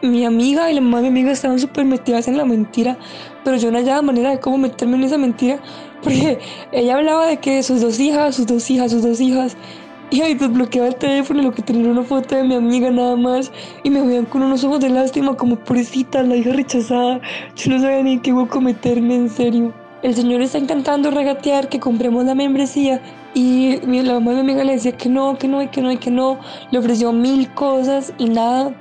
mi 0.02 0.26
amiga 0.26 0.72
y 0.72 0.74
la 0.74 0.82
mamá 0.82 0.98
de 0.98 1.04
mi 1.04 1.20
amiga 1.20 1.32
estaban 1.32 1.60
súper 1.60 1.86
metidas 1.86 2.28
en 2.28 2.38
la 2.38 2.46
mentira, 2.46 2.98
pero 3.44 3.58
yo 3.58 3.70
no 3.70 3.78
hallaba 3.78 4.02
manera 4.02 4.32
de 4.32 4.40
cómo 4.40 4.58
meterme 4.58 4.98
en 4.98 5.04
esa 5.04 5.18
mentira, 5.18 5.60
porque 6.04 6.40
ella 6.72 6.96
hablaba 6.96 7.28
de 7.28 7.38
que 7.38 7.62
sus 7.62 7.82
dos 7.82 8.00
hijas, 8.00 8.36
sus 8.36 8.48
dos 8.48 8.70
hijas, 8.72 8.92
sus 8.92 9.04
dos 9.04 9.20
hijas, 9.22 9.58
y 10.10 10.22
ahí 10.22 10.36
desbloqueaba 10.36 10.88
el 10.88 10.96
teléfono 10.96 11.42
y 11.42 11.44
lo 11.46 11.52
que 11.52 11.62
tenía 11.62 11.90
una 11.90 12.04
foto 12.04 12.36
de 12.36 12.44
mi 12.44 12.56
amiga 12.56 12.90
nada 12.92 13.16
más, 13.16 13.52
y 13.84 13.90
me 13.90 14.02
veían 14.02 14.26
con 14.26 14.42
unos 14.42 14.64
ojos 14.64 14.80
de 14.80 14.90
lástima 14.90 15.36
como 15.36 15.58
pobrecita, 15.58 16.24
la 16.24 16.36
hija 16.36 16.54
rechazada, 16.54 17.20
yo 17.56 17.72
no 17.72 17.80
sabía 17.82 18.04
ni 18.04 18.20
qué 18.20 18.34
hueco 18.34 18.62
meterme 18.62 19.16
en 19.16 19.30
serio. 19.30 19.74
El 20.04 20.14
señor 20.14 20.42
está 20.42 20.60
intentando 20.60 21.10
regatear 21.10 21.70
que 21.70 21.80
compremos 21.80 22.24
la 22.26 22.36
membresía 22.36 23.02
y 23.34 23.78
la 24.04 24.14
mamá 24.14 24.32
de 24.32 24.44
mi 24.44 24.52
amiga 24.52 24.64
le 24.64 24.74
decía 24.74 24.96
que 24.96 25.10
no, 25.10 25.38
que 25.38 25.48
no, 25.48 25.62
y 25.62 25.68
que 25.68 25.82
no, 25.82 25.92
y 25.92 25.98
que 25.98 26.12
no. 26.12 26.40
Le 26.72 26.80
ofreció 26.80 27.12
mil 27.12 27.52
cosas 27.56 28.14
y 28.20 28.30
nada. 28.30 28.74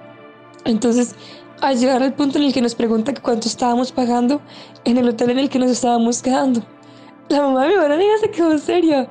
Entonces, 0.67 1.17
al 1.63 1.79
llegar 1.79 2.03
al 2.03 2.13
punto 2.13 2.39
en 2.39 2.45
el 2.45 2.53
que 2.53 2.61
nos 2.61 2.75
pregunta 2.75 3.15
que 3.15 3.23
cuánto 3.23 3.49
estábamos 3.49 3.93
pagando 3.93 4.43
en 4.85 4.99
el 4.99 5.09
hotel 5.09 5.31
en 5.31 5.39
el 5.39 5.49
que 5.49 5.59
nos 5.59 5.71
estábamos 5.71 6.23
quedando, 6.23 6.63
la 7.29 7.43
mamá 7.43 7.65
de 7.65 7.77
mi 7.77 7.95
amiga 7.95 8.13
se 8.21 8.31
quedó 8.31 8.59
seria. 8.59 9.09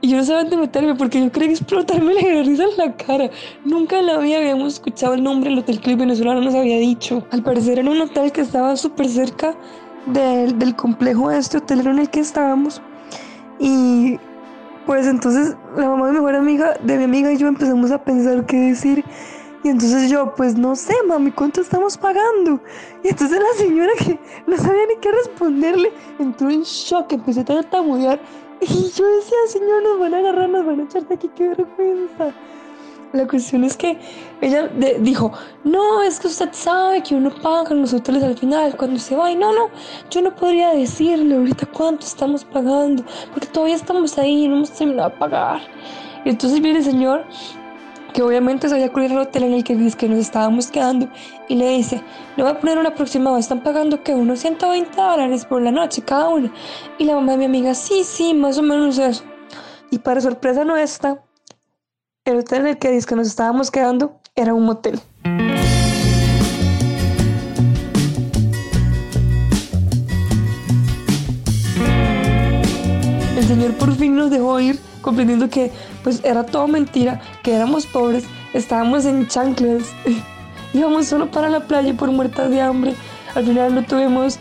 Y 0.00 0.08
yo 0.08 0.18
no 0.18 0.24
sabía 0.24 0.42
dónde 0.42 0.56
meterme 0.58 0.94
porque 0.94 1.20
yo 1.20 1.32
quería 1.32 1.50
explotarme 1.50 2.14
la 2.34 2.42
risa 2.42 2.64
en 2.64 2.76
la 2.76 2.96
cara. 2.96 3.30
Nunca 3.64 3.98
en 3.98 4.06
la 4.06 4.18
vida 4.18 4.38
habíamos 4.38 4.74
escuchado 4.74 5.14
el 5.14 5.22
nombre 5.22 5.50
del 5.50 5.58
hotel 5.60 5.80
el 5.84 5.96
venezolano 5.96 6.40
nos 6.40 6.54
había 6.54 6.78
dicho. 6.78 7.26
Al 7.30 7.42
parecer 7.42 7.78
era 7.78 7.90
un 7.90 8.00
hotel 8.00 8.32
que 8.32 8.42
estaba 8.42 8.76
súper 8.76 9.08
cerca 9.08 9.54
del, 10.06 10.58
del 10.58 10.76
complejo 10.76 11.30
de 11.30 11.38
este 11.38 11.58
hotel 11.58 11.86
en 11.86 11.98
el 11.98 12.10
que 12.10 12.20
estábamos. 12.20 12.82
Y 13.58 14.18
pues 14.84 15.06
entonces 15.06 15.56
la 15.76 15.88
mamá 15.88 16.06
de 16.06 16.12
mi 16.12 16.18
mejor 16.18 16.36
amiga, 16.36 16.74
de 16.82 16.98
mi 16.98 17.04
amiga 17.04 17.32
y 17.32 17.36
yo 17.38 17.48
empezamos 17.48 17.90
a 17.90 18.02
pensar 18.02 18.44
qué 18.46 18.56
decir. 18.56 19.04
Y 19.64 19.68
entonces 19.68 20.08
yo, 20.08 20.32
pues 20.36 20.56
no 20.56 20.76
sé, 20.76 20.94
mami, 21.08 21.32
¿cuánto 21.32 21.60
estamos 21.60 21.98
pagando? 21.98 22.60
Y 23.02 23.08
entonces 23.08 23.36
la 23.36 23.64
señora 23.64 23.90
que 23.98 24.16
no 24.46 24.56
sabía 24.56 24.86
ni 24.86 25.00
qué 25.00 25.10
responderle, 25.10 25.90
entró 26.20 26.50
en 26.50 26.62
shock, 26.62 27.12
empecé 27.12 27.40
a 27.40 27.44
tartamudear. 27.44 28.20
Y 28.60 28.66
yo 28.66 29.06
decía, 29.16 29.36
señor, 29.48 29.82
nos 29.82 29.98
van 29.98 30.14
a 30.14 30.18
agarrar, 30.18 30.48
nos 30.48 30.64
van 30.64 30.80
a 30.80 30.84
echar 30.84 31.06
de 31.06 31.14
aquí, 31.14 31.30
qué 31.34 31.48
vergüenza. 31.48 32.32
La 33.12 33.26
cuestión 33.26 33.64
es 33.64 33.76
que 33.76 33.98
ella 34.40 34.68
dijo, 34.98 35.32
no, 35.64 36.02
es 36.02 36.18
que 36.18 36.26
usted 36.26 36.48
sabe 36.52 37.02
que 37.02 37.14
uno 37.14 37.30
paga 37.42 37.74
los 37.74 37.94
hoteles 37.94 38.22
al 38.22 38.36
final 38.36 38.76
cuando 38.76 38.98
se 38.98 39.14
va. 39.14 39.30
Y 39.30 39.36
no, 39.36 39.52
no, 39.52 39.70
yo 40.10 40.22
no 40.22 40.34
podría 40.34 40.70
decirle 40.70 41.36
ahorita 41.36 41.66
cuánto 41.66 42.04
estamos 42.04 42.44
pagando, 42.44 43.04
porque 43.32 43.46
todavía 43.46 43.76
estamos 43.76 44.18
ahí 44.18 44.44
y 44.44 44.48
no 44.48 44.56
hemos 44.56 44.72
terminado 44.72 45.10
de 45.10 45.16
pagar. 45.16 45.60
Y 46.24 46.30
entonces 46.30 46.60
viene 46.60 46.80
el 46.80 46.84
señor 46.84 47.24
que 48.16 48.22
obviamente 48.22 48.66
sabía 48.70 48.90
cuál 48.90 49.04
era 49.04 49.14
el 49.14 49.20
hotel 49.20 49.44
en 49.44 49.52
el 49.52 49.62
que, 49.62 49.76
que 49.76 50.08
nos 50.08 50.18
estábamos 50.18 50.68
quedando, 50.68 51.06
y 51.50 51.54
le 51.54 51.68
dice, 51.68 52.02
le 52.36 52.44
voy 52.44 52.50
a 52.50 52.58
poner 52.58 52.78
un 52.78 52.86
aproximado, 52.86 53.36
están 53.36 53.62
pagando 53.62 54.02
que 54.02 54.14
unos 54.14 54.38
120 54.38 54.96
dólares 54.96 55.44
por 55.44 55.60
la 55.60 55.70
noche 55.70 56.00
cada 56.00 56.30
uno. 56.30 56.50
Y 56.96 57.04
la 57.04 57.16
mamá 57.16 57.32
de 57.32 57.38
mi 57.38 57.44
amiga, 57.44 57.74
sí, 57.74 58.04
sí, 58.04 58.32
más 58.32 58.56
o 58.56 58.62
menos 58.62 58.96
eso. 58.96 59.22
Y 59.90 59.98
para 59.98 60.22
sorpresa 60.22 60.64
nuestra, 60.64 61.22
el 62.24 62.38
hotel 62.38 62.62
en 62.62 62.66
el 62.68 62.78
que, 62.78 62.98
que 62.98 63.16
nos 63.16 63.26
estábamos 63.26 63.70
quedando 63.70 64.18
era 64.34 64.54
un 64.54 64.64
motel. 64.64 64.98
El 73.46 73.54
señor 73.54 73.74
por 73.74 73.94
fin 73.94 74.16
nos 74.16 74.28
dejó 74.28 74.58
ir 74.58 74.80
comprendiendo 75.02 75.48
que 75.48 75.70
pues 76.02 76.20
era 76.24 76.44
todo 76.44 76.66
mentira, 76.66 77.20
que 77.44 77.54
éramos 77.54 77.86
pobres, 77.86 78.24
estábamos 78.52 79.04
en 79.04 79.28
chanclas, 79.28 79.84
íbamos 80.74 81.06
solo 81.06 81.30
para 81.30 81.48
la 81.48 81.60
playa 81.60 81.94
por 81.94 82.10
muertas 82.10 82.50
de 82.50 82.60
hambre. 82.60 82.96
Al 83.36 83.44
final 83.44 83.72
no 83.72 83.84
tuvimos 83.84 84.40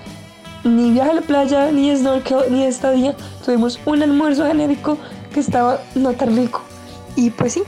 ni 0.64 0.90
viaje 0.90 1.12
a 1.12 1.14
la 1.14 1.22
playa, 1.22 1.72
ni 1.72 1.96
snorkel, 1.96 2.46
ni 2.50 2.64
estadía. 2.64 3.16
Tuvimos 3.46 3.80
un 3.86 4.02
almuerzo 4.02 4.48
genérico 4.48 4.98
que 5.32 5.40
estaba 5.40 5.82
no 5.94 6.14
tan 6.14 6.36
rico. 6.36 6.64
Y 7.16 7.30
pues 7.30 7.54
sí, 7.54 7.64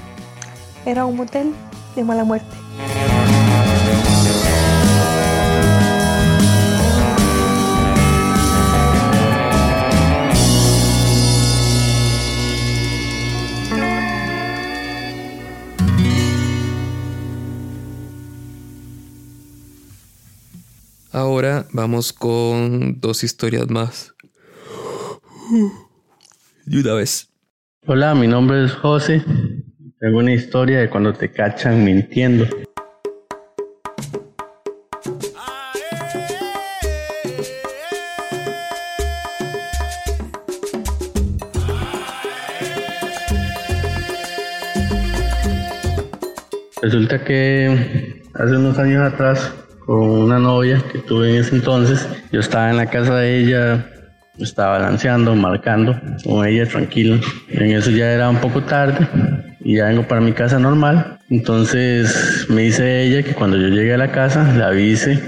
era 0.87 1.05
un 1.05 1.17
motel 1.17 1.53
de 1.95 2.03
mala 2.03 2.23
muerte. 2.23 2.66
Ahora 21.17 21.65
vamos 21.73 22.13
con 22.13 22.99
dos 22.99 23.23
historias 23.23 23.67
más. 23.71 24.13
De 26.63 26.79
una 26.79 26.93
vez. 26.93 27.33
Hola, 27.87 28.13
mi 28.13 28.27
nombre 28.27 28.63
es 28.63 28.73
José. 28.73 29.25
Tengo 29.99 30.19
una 30.19 30.31
historia 30.31 30.79
de 30.79 30.91
cuando 30.91 31.13
te 31.13 31.31
cachan 31.31 31.83
mintiendo. 31.83 32.45
Resulta 46.83 47.23
que 47.23 48.21
hace 48.35 48.55
unos 48.55 48.77
años 48.77 49.11
atrás, 49.11 49.51
una 49.87 50.39
novia 50.39 50.83
que 50.91 50.99
tuve 50.99 51.31
en 51.31 51.41
ese 51.41 51.55
entonces, 51.55 52.07
yo 52.31 52.39
estaba 52.39 52.69
en 52.69 52.77
la 52.77 52.87
casa 52.87 53.15
de 53.15 53.39
ella 53.39 53.85
estaba 54.39 54.77
balanceando, 54.77 55.35
marcando 55.35 55.99
con 56.23 56.45
ella 56.45 56.65
tranquilo. 56.65 57.19
En 57.49 57.71
eso 57.71 57.91
ya 57.91 58.11
era 58.11 58.29
un 58.29 58.37
poco 58.37 58.63
tarde 58.63 59.07
y 59.61 59.77
ya 59.77 59.85
vengo 59.85 60.07
para 60.07 60.21
mi 60.21 60.33
casa 60.33 60.59
normal. 60.59 61.19
Entonces 61.29 62.45
me 62.49 62.63
dice 62.63 63.03
ella 63.03 63.23
que 63.23 63.33
cuando 63.33 63.57
yo 63.57 63.67
llegue 63.67 63.93
a 63.93 63.97
la 63.97 64.11
casa 64.11 64.53
le 64.55 64.63
avise 64.63 65.19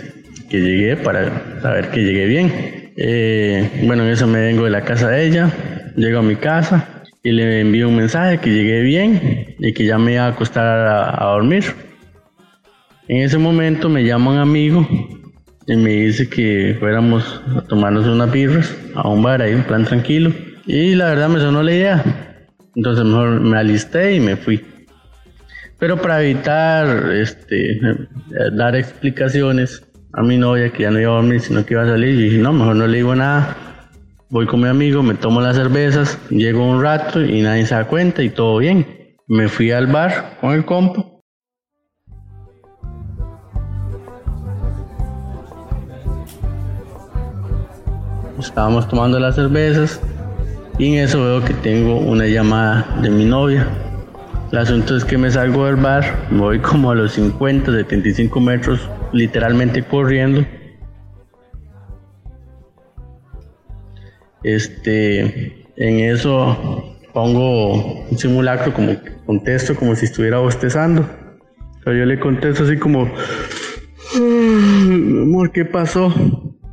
que 0.50 0.60
llegué 0.60 0.98
para 0.98 1.62
saber 1.62 1.89
que 1.89 2.02
llegué 2.02 2.26
bien. 2.26 2.52
Eh, 2.98 3.84
bueno, 3.86 4.04
en 4.04 4.10
eso 4.10 4.28
me 4.28 4.39
vengo 4.41 4.65
de 4.65 4.72
la 4.72 4.82
casa 4.82 5.10
de 5.10 5.26
ella, 5.26 5.50
llego 5.95 6.19
a 6.19 6.24
mi 6.24 6.36
casa 6.36 7.04
y 7.24 7.32
le 7.32 7.62
envío 7.62 7.88
un 7.88 7.95
mensaje 7.95 8.39
que 8.39 8.50
llegué 8.50 8.82
bien 8.82 9.56
y 9.60 9.74
que 9.74 9.86
ya 9.86 9.98
me 9.98 10.13
iba 10.13 10.26
a 10.26 10.30
acostar 10.30 11.15
a 11.17 11.26
dormir. 11.26 11.63
En 13.10 13.24
ese 13.24 13.39
momento 13.39 13.89
me 13.89 14.04
llama 14.04 14.30
un 14.34 14.38
amigo 14.38 14.88
y 15.65 15.76
me 15.76 15.89
dice 15.89 16.30
que 16.30 16.78
fuéramos 16.80 17.41
a 17.58 17.62
tomarnos 17.62 18.06
unas 18.06 18.32
birras 18.32 18.78
a 18.93 19.10
un 19.10 19.24
bar 19.24 19.41
ahí, 19.41 19.56
un 19.56 19.63
plan 19.63 19.84
tranquilo. 19.84 20.32
Y 20.67 20.93
la 20.93 21.08
verdad 21.08 21.28
me 21.28 21.39
sonó 21.39 21.63
la 21.63 21.72
idea. 21.72 22.48
Entonces 22.76 23.04
mejor 23.04 23.41
me 23.41 23.58
alisté 23.58 24.13
y 24.13 24.19
me 24.19 24.36
fui. 24.36 24.63
Pero 25.80 26.00
para 26.00 26.22
evitar 26.22 27.12
este, 27.12 27.82
dar 28.56 28.76
explicaciones 28.76 29.84
a 30.13 30.22
mi 30.22 30.38
novia 30.38 30.69
que 30.69 30.84
ya 30.84 30.91
no 30.91 31.00
iba 31.00 31.12
a 31.12 31.15
dormir, 31.15 31.41
sino 31.41 31.65
que 31.65 31.74
iba 31.74 31.82
a 31.82 31.88
salir, 31.88 32.15
dije, 32.15 32.38
no, 32.38 32.54
mejor 32.54 32.76
no 32.76 32.86
le 32.86 32.98
digo 32.98 33.15
nada. 33.15 33.58
Voy 34.30 34.45
con 34.45 34.62
mi 34.62 34.67
amigo, 34.67 35.02
me 35.02 35.15
tomo 35.15 35.41
las 35.41 35.56
cervezas, 35.56 36.19
llego 36.30 36.63
un 36.63 36.84
rato 36.84 37.26
y 37.26 37.41
nadie 37.41 37.65
se 37.65 37.74
da 37.74 37.86
cuenta 37.86 38.22
y 38.22 38.30
todo 38.30 38.60
bien. 38.60 38.86
Me 39.28 39.48
fui 39.48 39.72
al 39.72 39.88
bar 39.88 40.38
con 40.39 40.52
el 40.52 40.63
compo 40.63 41.18
estábamos 48.47 48.88
tomando 48.88 49.19
las 49.19 49.36
cervezas 49.36 50.02
y 50.78 50.93
en 50.93 51.04
eso 51.04 51.21
veo 51.21 51.43
que 51.43 51.54
tengo 51.54 51.97
una 51.97 52.25
llamada 52.25 52.99
de 53.02 53.10
mi 53.10 53.25
novia. 53.25 53.67
El 54.52 54.58
asunto 54.58 54.95
es 54.95 55.06
que 55.06 55.17
me 55.17 55.30
salgo 55.30 55.65
del 55.65 55.75
bar, 55.75 56.28
me 56.32 56.39
voy 56.39 56.60
como 56.60 56.89
a 56.89 56.95
los 56.95 57.13
50, 57.13 57.71
75 57.71 58.39
metros, 58.39 58.89
literalmente 59.12 59.84
corriendo. 59.84 60.45
Este, 64.43 65.65
en 65.75 65.99
eso 65.99 66.95
pongo 67.13 68.06
un 68.10 68.17
simulacro 68.17 68.73
como 68.73 68.95
contesto 69.25 69.75
como 69.75 69.95
si 69.95 70.06
estuviera 70.06 70.39
bostezando. 70.39 71.08
Pero 71.84 71.97
yo 71.97 72.06
le 72.06 72.19
contesto 72.19 72.63
así 72.63 72.78
como, 72.78 73.04
ah, 74.15 74.88
amor, 75.23 75.52
¿qué 75.52 75.65
pasó? 75.65 76.13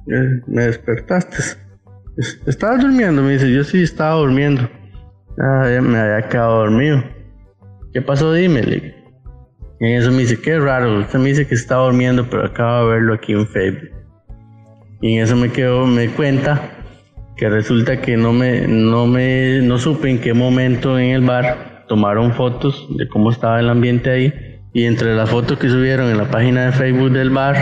Me 0.06 0.64
despertaste. 0.64 1.36
¿Estabas 2.46 2.80
durmiendo? 2.80 3.22
Me 3.22 3.32
dice, 3.32 3.52
yo 3.52 3.64
sí 3.64 3.82
estaba 3.82 4.14
durmiendo. 4.14 4.68
Ah, 5.38 5.68
me 5.82 5.98
había 5.98 6.28
quedado 6.28 6.58
dormido. 6.60 7.02
¿Qué 7.92 8.00
pasó? 8.00 8.32
Dime. 8.32 8.94
Y 9.80 9.84
en 9.84 10.00
eso 10.00 10.10
me 10.10 10.18
dice, 10.18 10.40
qué 10.40 10.58
raro. 10.58 11.00
Usted 11.00 11.18
me 11.18 11.28
dice 11.30 11.46
que 11.46 11.54
estaba 11.54 11.84
durmiendo, 11.84 12.28
pero 12.30 12.46
acabo 12.46 12.88
de 12.88 12.94
verlo 12.94 13.14
aquí 13.14 13.32
en 13.32 13.46
Facebook. 13.46 13.90
Y 15.02 15.16
en 15.16 15.24
eso 15.24 15.36
me 15.36 15.50
quedo, 15.50 15.86
me 15.86 16.08
cuenta 16.08 16.70
que 17.36 17.50
resulta 17.50 18.00
que 18.00 18.16
no 18.16 18.32
me, 18.32 18.66
no 18.66 19.06
me, 19.06 19.60
no 19.60 19.76
supe 19.78 20.08
en 20.08 20.20
qué 20.20 20.32
momento 20.32 20.98
en 20.98 21.10
el 21.10 21.20
bar 21.22 21.84
tomaron 21.86 22.32
fotos 22.32 22.86
de 22.96 23.06
cómo 23.08 23.30
estaba 23.30 23.60
el 23.60 23.68
ambiente 23.68 24.10
ahí. 24.10 24.32
Y 24.76 24.84
entre 24.84 25.14
las 25.14 25.30
fotos 25.30 25.58
que 25.58 25.70
subieron 25.70 26.10
en 26.10 26.18
la 26.18 26.30
página 26.30 26.66
de 26.66 26.72
Facebook 26.72 27.10
del 27.10 27.30
bar, 27.30 27.56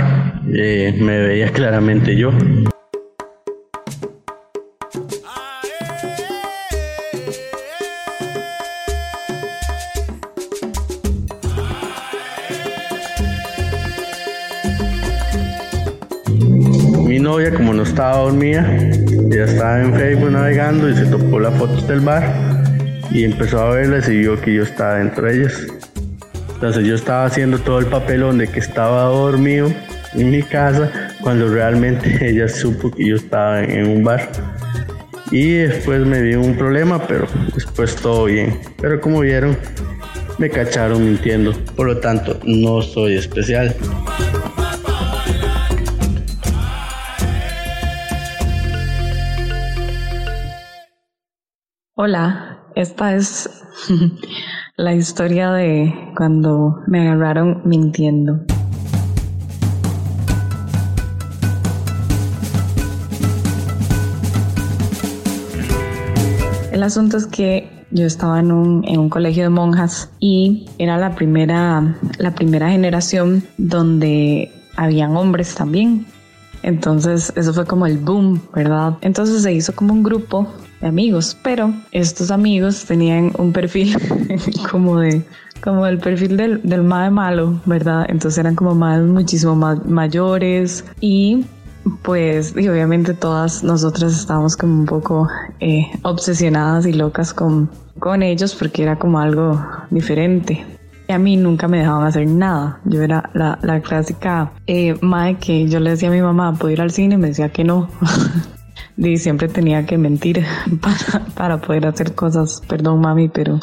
eh, 0.53 0.93
me 0.99 1.17
veía 1.17 1.53
claramente 1.53 2.17
yo. 2.17 2.33
como 17.57 17.75
no 17.75 17.85
estaba 17.85 18.17
dormida, 18.17 18.67
ella 19.31 19.45
estaba 19.45 19.81
en 19.81 19.95
Facebook 19.95 20.31
navegando 20.33 20.89
y 20.89 20.97
se 20.97 21.07
topó 21.07 21.39
las 21.39 21.55
fotos 21.57 21.87
del 21.87 22.01
bar 22.01 22.25
y 23.11 23.23
empezó 23.23 23.61
a 23.61 23.71
verlas 23.71 24.09
y 24.09 24.19
vio 24.19 24.41
que 24.41 24.55
yo 24.55 24.65
estaba 24.65 24.97
dentro 24.97 25.27
de 25.27 25.37
ellas. 25.37 25.84
Entonces 26.55 26.87
yo 26.87 26.95
estaba 26.95 27.27
haciendo 27.27 27.59
todo 27.59 27.79
el 27.79 27.87
papelón 27.87 28.39
de 28.39 28.49
que 28.49 28.61
estaba 28.61 29.05
dormido 29.05 29.71
en 30.15 30.31
mi 30.31 30.43
casa 30.43 30.91
cuando 31.21 31.49
realmente 31.49 32.19
ella 32.29 32.49
supo 32.49 32.91
que 32.91 33.09
yo 33.09 33.17
estaba 33.17 33.63
en 33.63 33.89
un 33.89 34.05
bar. 34.05 34.31
Y 35.31 35.53
después 35.55 36.07
me 36.07 36.23
dio 36.23 36.41
un 36.41 36.57
problema, 36.57 37.07
pero 37.07 37.27
después 37.55 37.97
todo 37.97 38.27
bien. 38.27 38.61
Pero 38.81 39.01
como 39.01 39.21
vieron, 39.21 39.57
me 40.39 40.49
cacharon 40.49 41.05
mintiendo. 41.05 41.53
Por 41.77 41.87
lo 41.87 41.99
tanto, 41.99 42.39
no 42.45 42.83
soy 42.83 43.17
especial. 43.17 43.75
Hola, 51.97 52.61
esta 52.75 53.15
es 53.17 53.49
la 54.77 54.93
historia 54.93 55.53
de 55.53 55.95
cuando 56.17 56.83
me 56.89 57.09
agarraron 57.09 57.63
mintiendo. 57.65 58.41
El 66.73 66.83
asunto 66.83 67.17
es 67.17 67.27
que 67.27 67.87
yo 67.93 68.05
estaba 68.05 68.41
en 68.41 68.51
un, 68.51 68.85
en 68.89 68.99
un, 68.99 69.09
colegio 69.09 69.45
de 69.45 69.51
monjas 69.51 70.11
y 70.19 70.69
era 70.79 70.99
la 70.99 71.15
primera, 71.15 71.97
la 72.19 72.35
primera 72.35 72.69
generación 72.69 73.45
donde 73.59 74.51
habían 74.75 75.17
hombres 75.17 75.55
también. 75.55 76.05
Entonces 76.65 77.33
eso 77.37 77.55
fue 77.55 77.65
como 77.65 77.87
el 77.87 77.99
boom, 77.99 78.43
¿verdad? 78.53 78.95
Entonces 79.03 79.43
se 79.43 79.53
hizo 79.53 79.73
como 79.73 79.93
un 79.93 80.03
grupo 80.03 80.53
amigos, 80.85 81.37
pero 81.43 81.73
estos 81.93 82.31
amigos 82.31 82.85
tenían 82.85 83.33
un 83.39 83.53
perfil 83.53 83.97
como 84.71 85.01
de 85.01 85.25
como 85.63 85.87
el 85.87 85.99
perfil 85.99 86.37
del, 86.37 86.61
del 86.63 86.83
mae 86.83 87.11
malo, 87.11 87.59
¿verdad? 87.65 88.05
Entonces 88.09 88.39
eran 88.39 88.55
como 88.55 88.75
más 88.75 89.01
muchísimo 89.03 89.57
más 89.57 89.85
mayores 89.87 90.85
y 91.01 91.47
pues 92.03 92.55
y 92.57 92.69
obviamente 92.69 93.15
todas 93.15 93.63
nosotras 93.65 94.15
estábamos 94.15 94.57
como 94.57 94.75
un 94.75 94.87
poco 94.87 95.29
eh, 95.61 95.87
obsesionadas 96.03 96.87
y 96.87 96.93
locas 96.93 97.33
con, 97.33 97.71
con 97.99 98.23
ellos 98.23 98.55
porque 98.55 98.83
era 98.83 98.99
como 98.99 99.19
algo 99.19 99.61
diferente. 99.91 100.65
Y 101.07 101.13
a 101.13 101.19
mí 101.19 101.37
nunca 101.37 101.69
me 101.69 101.79
dejaban 101.79 102.07
hacer 102.07 102.27
nada. 102.27 102.81
Yo 102.87 103.03
era 103.03 103.31
la, 103.35 103.59
la 103.63 103.81
clásica 103.81 104.53
eh, 104.67 104.97
madre 105.03 105.37
que 105.37 105.69
yo 105.69 105.79
le 105.79 105.91
decía 105.91 106.09
a 106.09 106.13
mi 106.13 106.23
mamá, 106.23 106.55
¿puedo 106.55 106.73
ir 106.73 106.81
al 106.81 106.93
cine? 106.93 107.17
Y 107.17 107.19
me 107.19 107.29
decía 107.29 107.51
que 107.51 107.63
no. 107.63 107.89
y 108.97 109.17
siempre 109.19 109.49
tenía 109.49 109.87
que 109.87 109.99
mentir 109.99 110.45
para, 110.81 111.27
para, 111.35 111.61
poder 111.61 111.87
hacer 111.87 112.15
cosas. 112.15 112.63
Perdón, 112.69 113.01
mami, 113.01 113.29
pero 113.29 113.61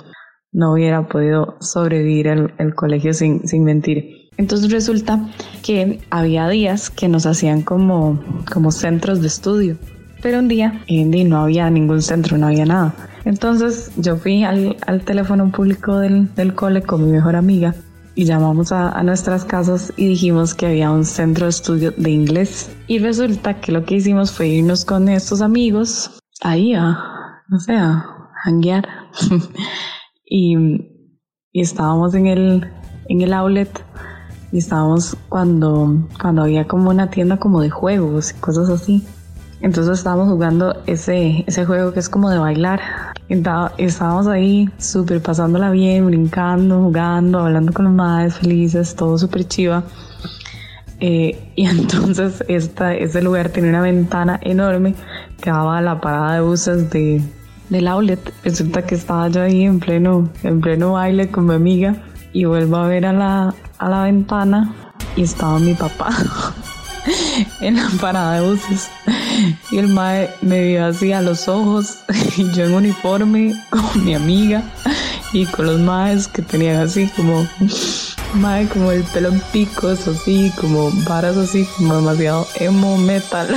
no 0.51 0.73
hubiera 0.73 1.07
podido 1.07 1.57
sobrevivir 1.59 2.27
el, 2.27 2.53
el 2.57 2.75
colegio 2.75 3.13
sin, 3.13 3.47
sin 3.47 3.63
mentir. 3.63 4.29
Entonces 4.37 4.71
resulta 4.71 5.29
que 5.63 5.99
había 6.09 6.47
días 6.49 6.89
que 6.89 7.07
nos 7.07 7.25
hacían 7.25 7.61
como, 7.61 8.19
como 8.51 8.71
centros 8.71 9.21
de 9.21 9.27
estudio. 9.27 9.77
Pero 10.21 10.39
un 10.39 10.47
día 10.47 10.83
y 10.87 11.03
no 11.03 11.41
había 11.41 11.69
ningún 11.69 12.01
centro, 12.01 12.37
no 12.37 12.47
había 12.47 12.65
nada. 12.65 12.93
Entonces 13.25 13.91
yo 13.97 14.17
fui 14.17 14.43
al, 14.43 14.77
al 14.85 15.03
teléfono 15.03 15.51
público 15.51 15.97
del, 15.99 16.33
del 16.35 16.53
cole 16.53 16.81
con 16.81 17.03
mi 17.03 17.11
mejor 17.11 17.35
amiga 17.35 17.75
y 18.15 18.25
llamamos 18.25 18.71
a, 18.71 19.01
nuestras 19.03 19.45
casas 19.45 19.93
y 19.97 20.07
dijimos 20.07 20.53
que 20.53 20.67
había 20.67 20.91
un 20.91 21.05
centro 21.05 21.45
de 21.45 21.51
estudio 21.51 21.91
de 21.91 22.09
inglés. 22.11 22.69
Y 22.87 22.99
resulta 22.99 23.59
que 23.59 23.71
lo 23.71 23.85
que 23.85 23.95
hicimos 23.95 24.31
fue 24.31 24.47
irnos 24.47 24.85
con 24.85 25.07
estos 25.09 25.41
amigos 25.41 26.19
ahí 26.41 26.73
a, 26.73 26.97
no 27.47 27.59
sé, 27.59 27.73
a 27.73 28.05
hanguear. 28.43 28.87
y, 30.25 30.55
y, 31.51 31.61
estábamos 31.61 32.13
en 32.15 32.27
el, 32.27 32.71
en 33.07 33.21
el 33.21 33.33
outlet 33.33 33.83
y 34.51 34.57
estábamos 34.57 35.15
cuando, 35.29 36.07
cuando 36.19 36.43
había 36.43 36.67
como 36.67 36.89
una 36.89 37.09
tienda 37.09 37.37
como 37.37 37.61
de 37.61 37.69
juegos 37.69 38.31
y 38.31 38.33
cosas 38.35 38.69
así. 38.69 39.03
Entonces 39.61 39.99
estábamos 39.99 40.27
jugando 40.27 40.81
ese, 40.87 41.43
ese 41.47 41.65
juego 41.65 41.93
que 41.93 41.99
es 41.99 42.09
como 42.09 42.29
de 42.29 42.39
bailar. 42.39 42.81
Estábamos 43.77 44.27
ahí 44.27 44.69
súper 44.77 45.21
pasándola 45.21 45.71
bien, 45.71 46.05
brincando, 46.05 46.81
jugando, 46.81 47.39
hablando 47.39 47.71
con 47.71 47.85
los 47.85 47.93
madres 47.93 48.35
felices, 48.35 48.93
todo 48.93 49.17
súper 49.17 49.47
chiva. 49.47 49.83
Eh, 50.99 51.51
y 51.55 51.65
entonces 51.65 52.43
esta, 52.49 52.93
ese 52.93 53.21
lugar 53.21 53.49
tenía 53.49 53.69
una 53.69 53.81
ventana 53.81 54.37
enorme 54.43 54.95
que 55.41 55.49
daba 55.49 55.77
a 55.77 55.81
la 55.81 56.01
parada 56.01 56.35
de 56.35 56.41
buses 56.41 56.89
de, 56.89 57.21
del 57.69 57.87
outlet. 57.87 58.19
Resulta 58.43 58.81
que 58.81 58.95
estaba 58.95 59.29
yo 59.29 59.43
ahí 59.43 59.63
en 59.63 59.79
pleno, 59.79 60.29
en 60.43 60.59
pleno 60.59 60.93
baile 60.93 61.31
con 61.31 61.45
mi 61.45 61.53
amiga 61.53 61.95
y 62.33 62.43
vuelvo 62.43 62.77
a 62.77 62.87
ver 62.87 63.05
a 63.05 63.13
la, 63.13 63.55
a 63.77 63.89
la 63.89 64.03
ventana 64.03 64.73
y 65.15 65.23
estaba 65.23 65.57
mi 65.57 65.73
papá. 65.73 66.09
en 67.61 67.77
la 67.77 67.89
parada 67.99 68.39
de 68.39 68.49
buses. 68.49 68.89
Y 69.71 69.77
el 69.77 69.87
mae 69.87 70.29
me 70.41 70.63
vio 70.63 70.85
así 70.85 71.11
a 71.11 71.21
los 71.21 71.47
ojos 71.47 71.99
y 72.37 72.51
yo 72.51 72.65
en 72.65 72.73
uniforme 72.73 73.55
con 73.69 74.05
mi 74.05 74.13
amiga 74.15 74.63
y 75.33 75.45
con 75.45 75.65
los 75.65 75.79
maes 75.79 76.27
que 76.27 76.41
tenían 76.41 76.77
así 76.81 77.07
como 77.15 77.47
mae 78.35 78.67
como 78.67 78.91
el 78.91 79.03
pelo 79.03 79.29
en 79.29 79.39
picos 79.51 80.07
así 80.07 80.51
como 80.59 80.91
varas 81.07 81.37
así 81.37 81.65
como 81.77 81.95
demasiado 81.95 82.47
emo 82.55 82.97
metal 82.97 83.47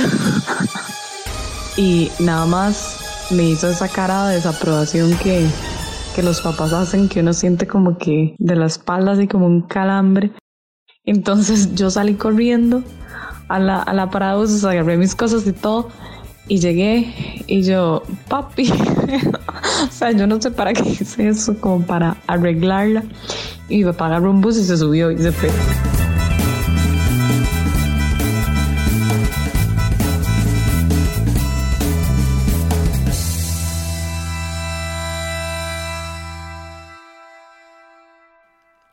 y 1.77 2.09
nada 2.19 2.45
más 2.45 3.27
me 3.31 3.43
hizo 3.43 3.69
esa 3.69 3.89
cara 3.89 4.27
de 4.27 4.35
desaprobación 4.35 5.17
que, 5.17 5.45
que 6.15 6.23
los 6.23 6.41
papás 6.41 6.71
hacen 6.73 7.09
que 7.09 7.19
uno 7.19 7.33
siente 7.33 7.67
como 7.67 7.97
que 7.97 8.35
de 8.37 8.55
la 8.55 8.67
espalda 8.67 9.13
así 9.13 9.27
como 9.27 9.45
un 9.45 9.61
calambre 9.61 10.31
entonces 11.03 11.75
yo 11.75 11.89
salí 11.89 12.15
corriendo 12.15 12.83
a 13.47 13.59
la, 13.59 13.81
a 13.81 13.93
la 13.93 14.09
parada 14.09 14.43
agarré 14.69 14.97
mis 14.97 15.15
cosas 15.15 15.45
y 15.47 15.53
todo 15.53 15.89
y 16.47 16.59
llegué 16.59 17.43
y 17.47 17.63
yo, 17.63 18.03
papi, 18.27 18.71
o 19.83 19.91
sea, 19.91 20.11
yo 20.11 20.27
no 20.27 20.39
sé 20.41 20.51
para 20.51 20.73
qué 20.73 20.89
hice 20.89 21.27
eso, 21.27 21.59
como 21.59 21.85
para 21.85 22.17
arreglarla. 22.27 23.03
Y 23.67 23.77
mi 23.77 23.85
papá 23.85 24.07
agarró 24.07 24.29
un 24.29 24.41
bus 24.41 24.57
y 24.57 24.63
se 24.63 24.77
subió 24.77 25.09
y 25.11 25.17
se 25.17 25.31
fue. 25.31 25.49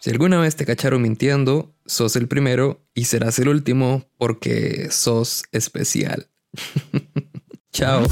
Si 0.02 0.10
alguna 0.10 0.40
vez 0.40 0.56
te 0.56 0.66
cacharon 0.66 1.00
mintiendo, 1.00 1.76
sos 1.86 2.16
el 2.16 2.26
primero 2.26 2.84
y 2.92 3.04
serás 3.04 3.38
el 3.38 3.46
último 3.46 4.10
porque 4.18 4.88
sos 4.90 5.44
especial. 5.52 6.28
Chao. 7.72 8.02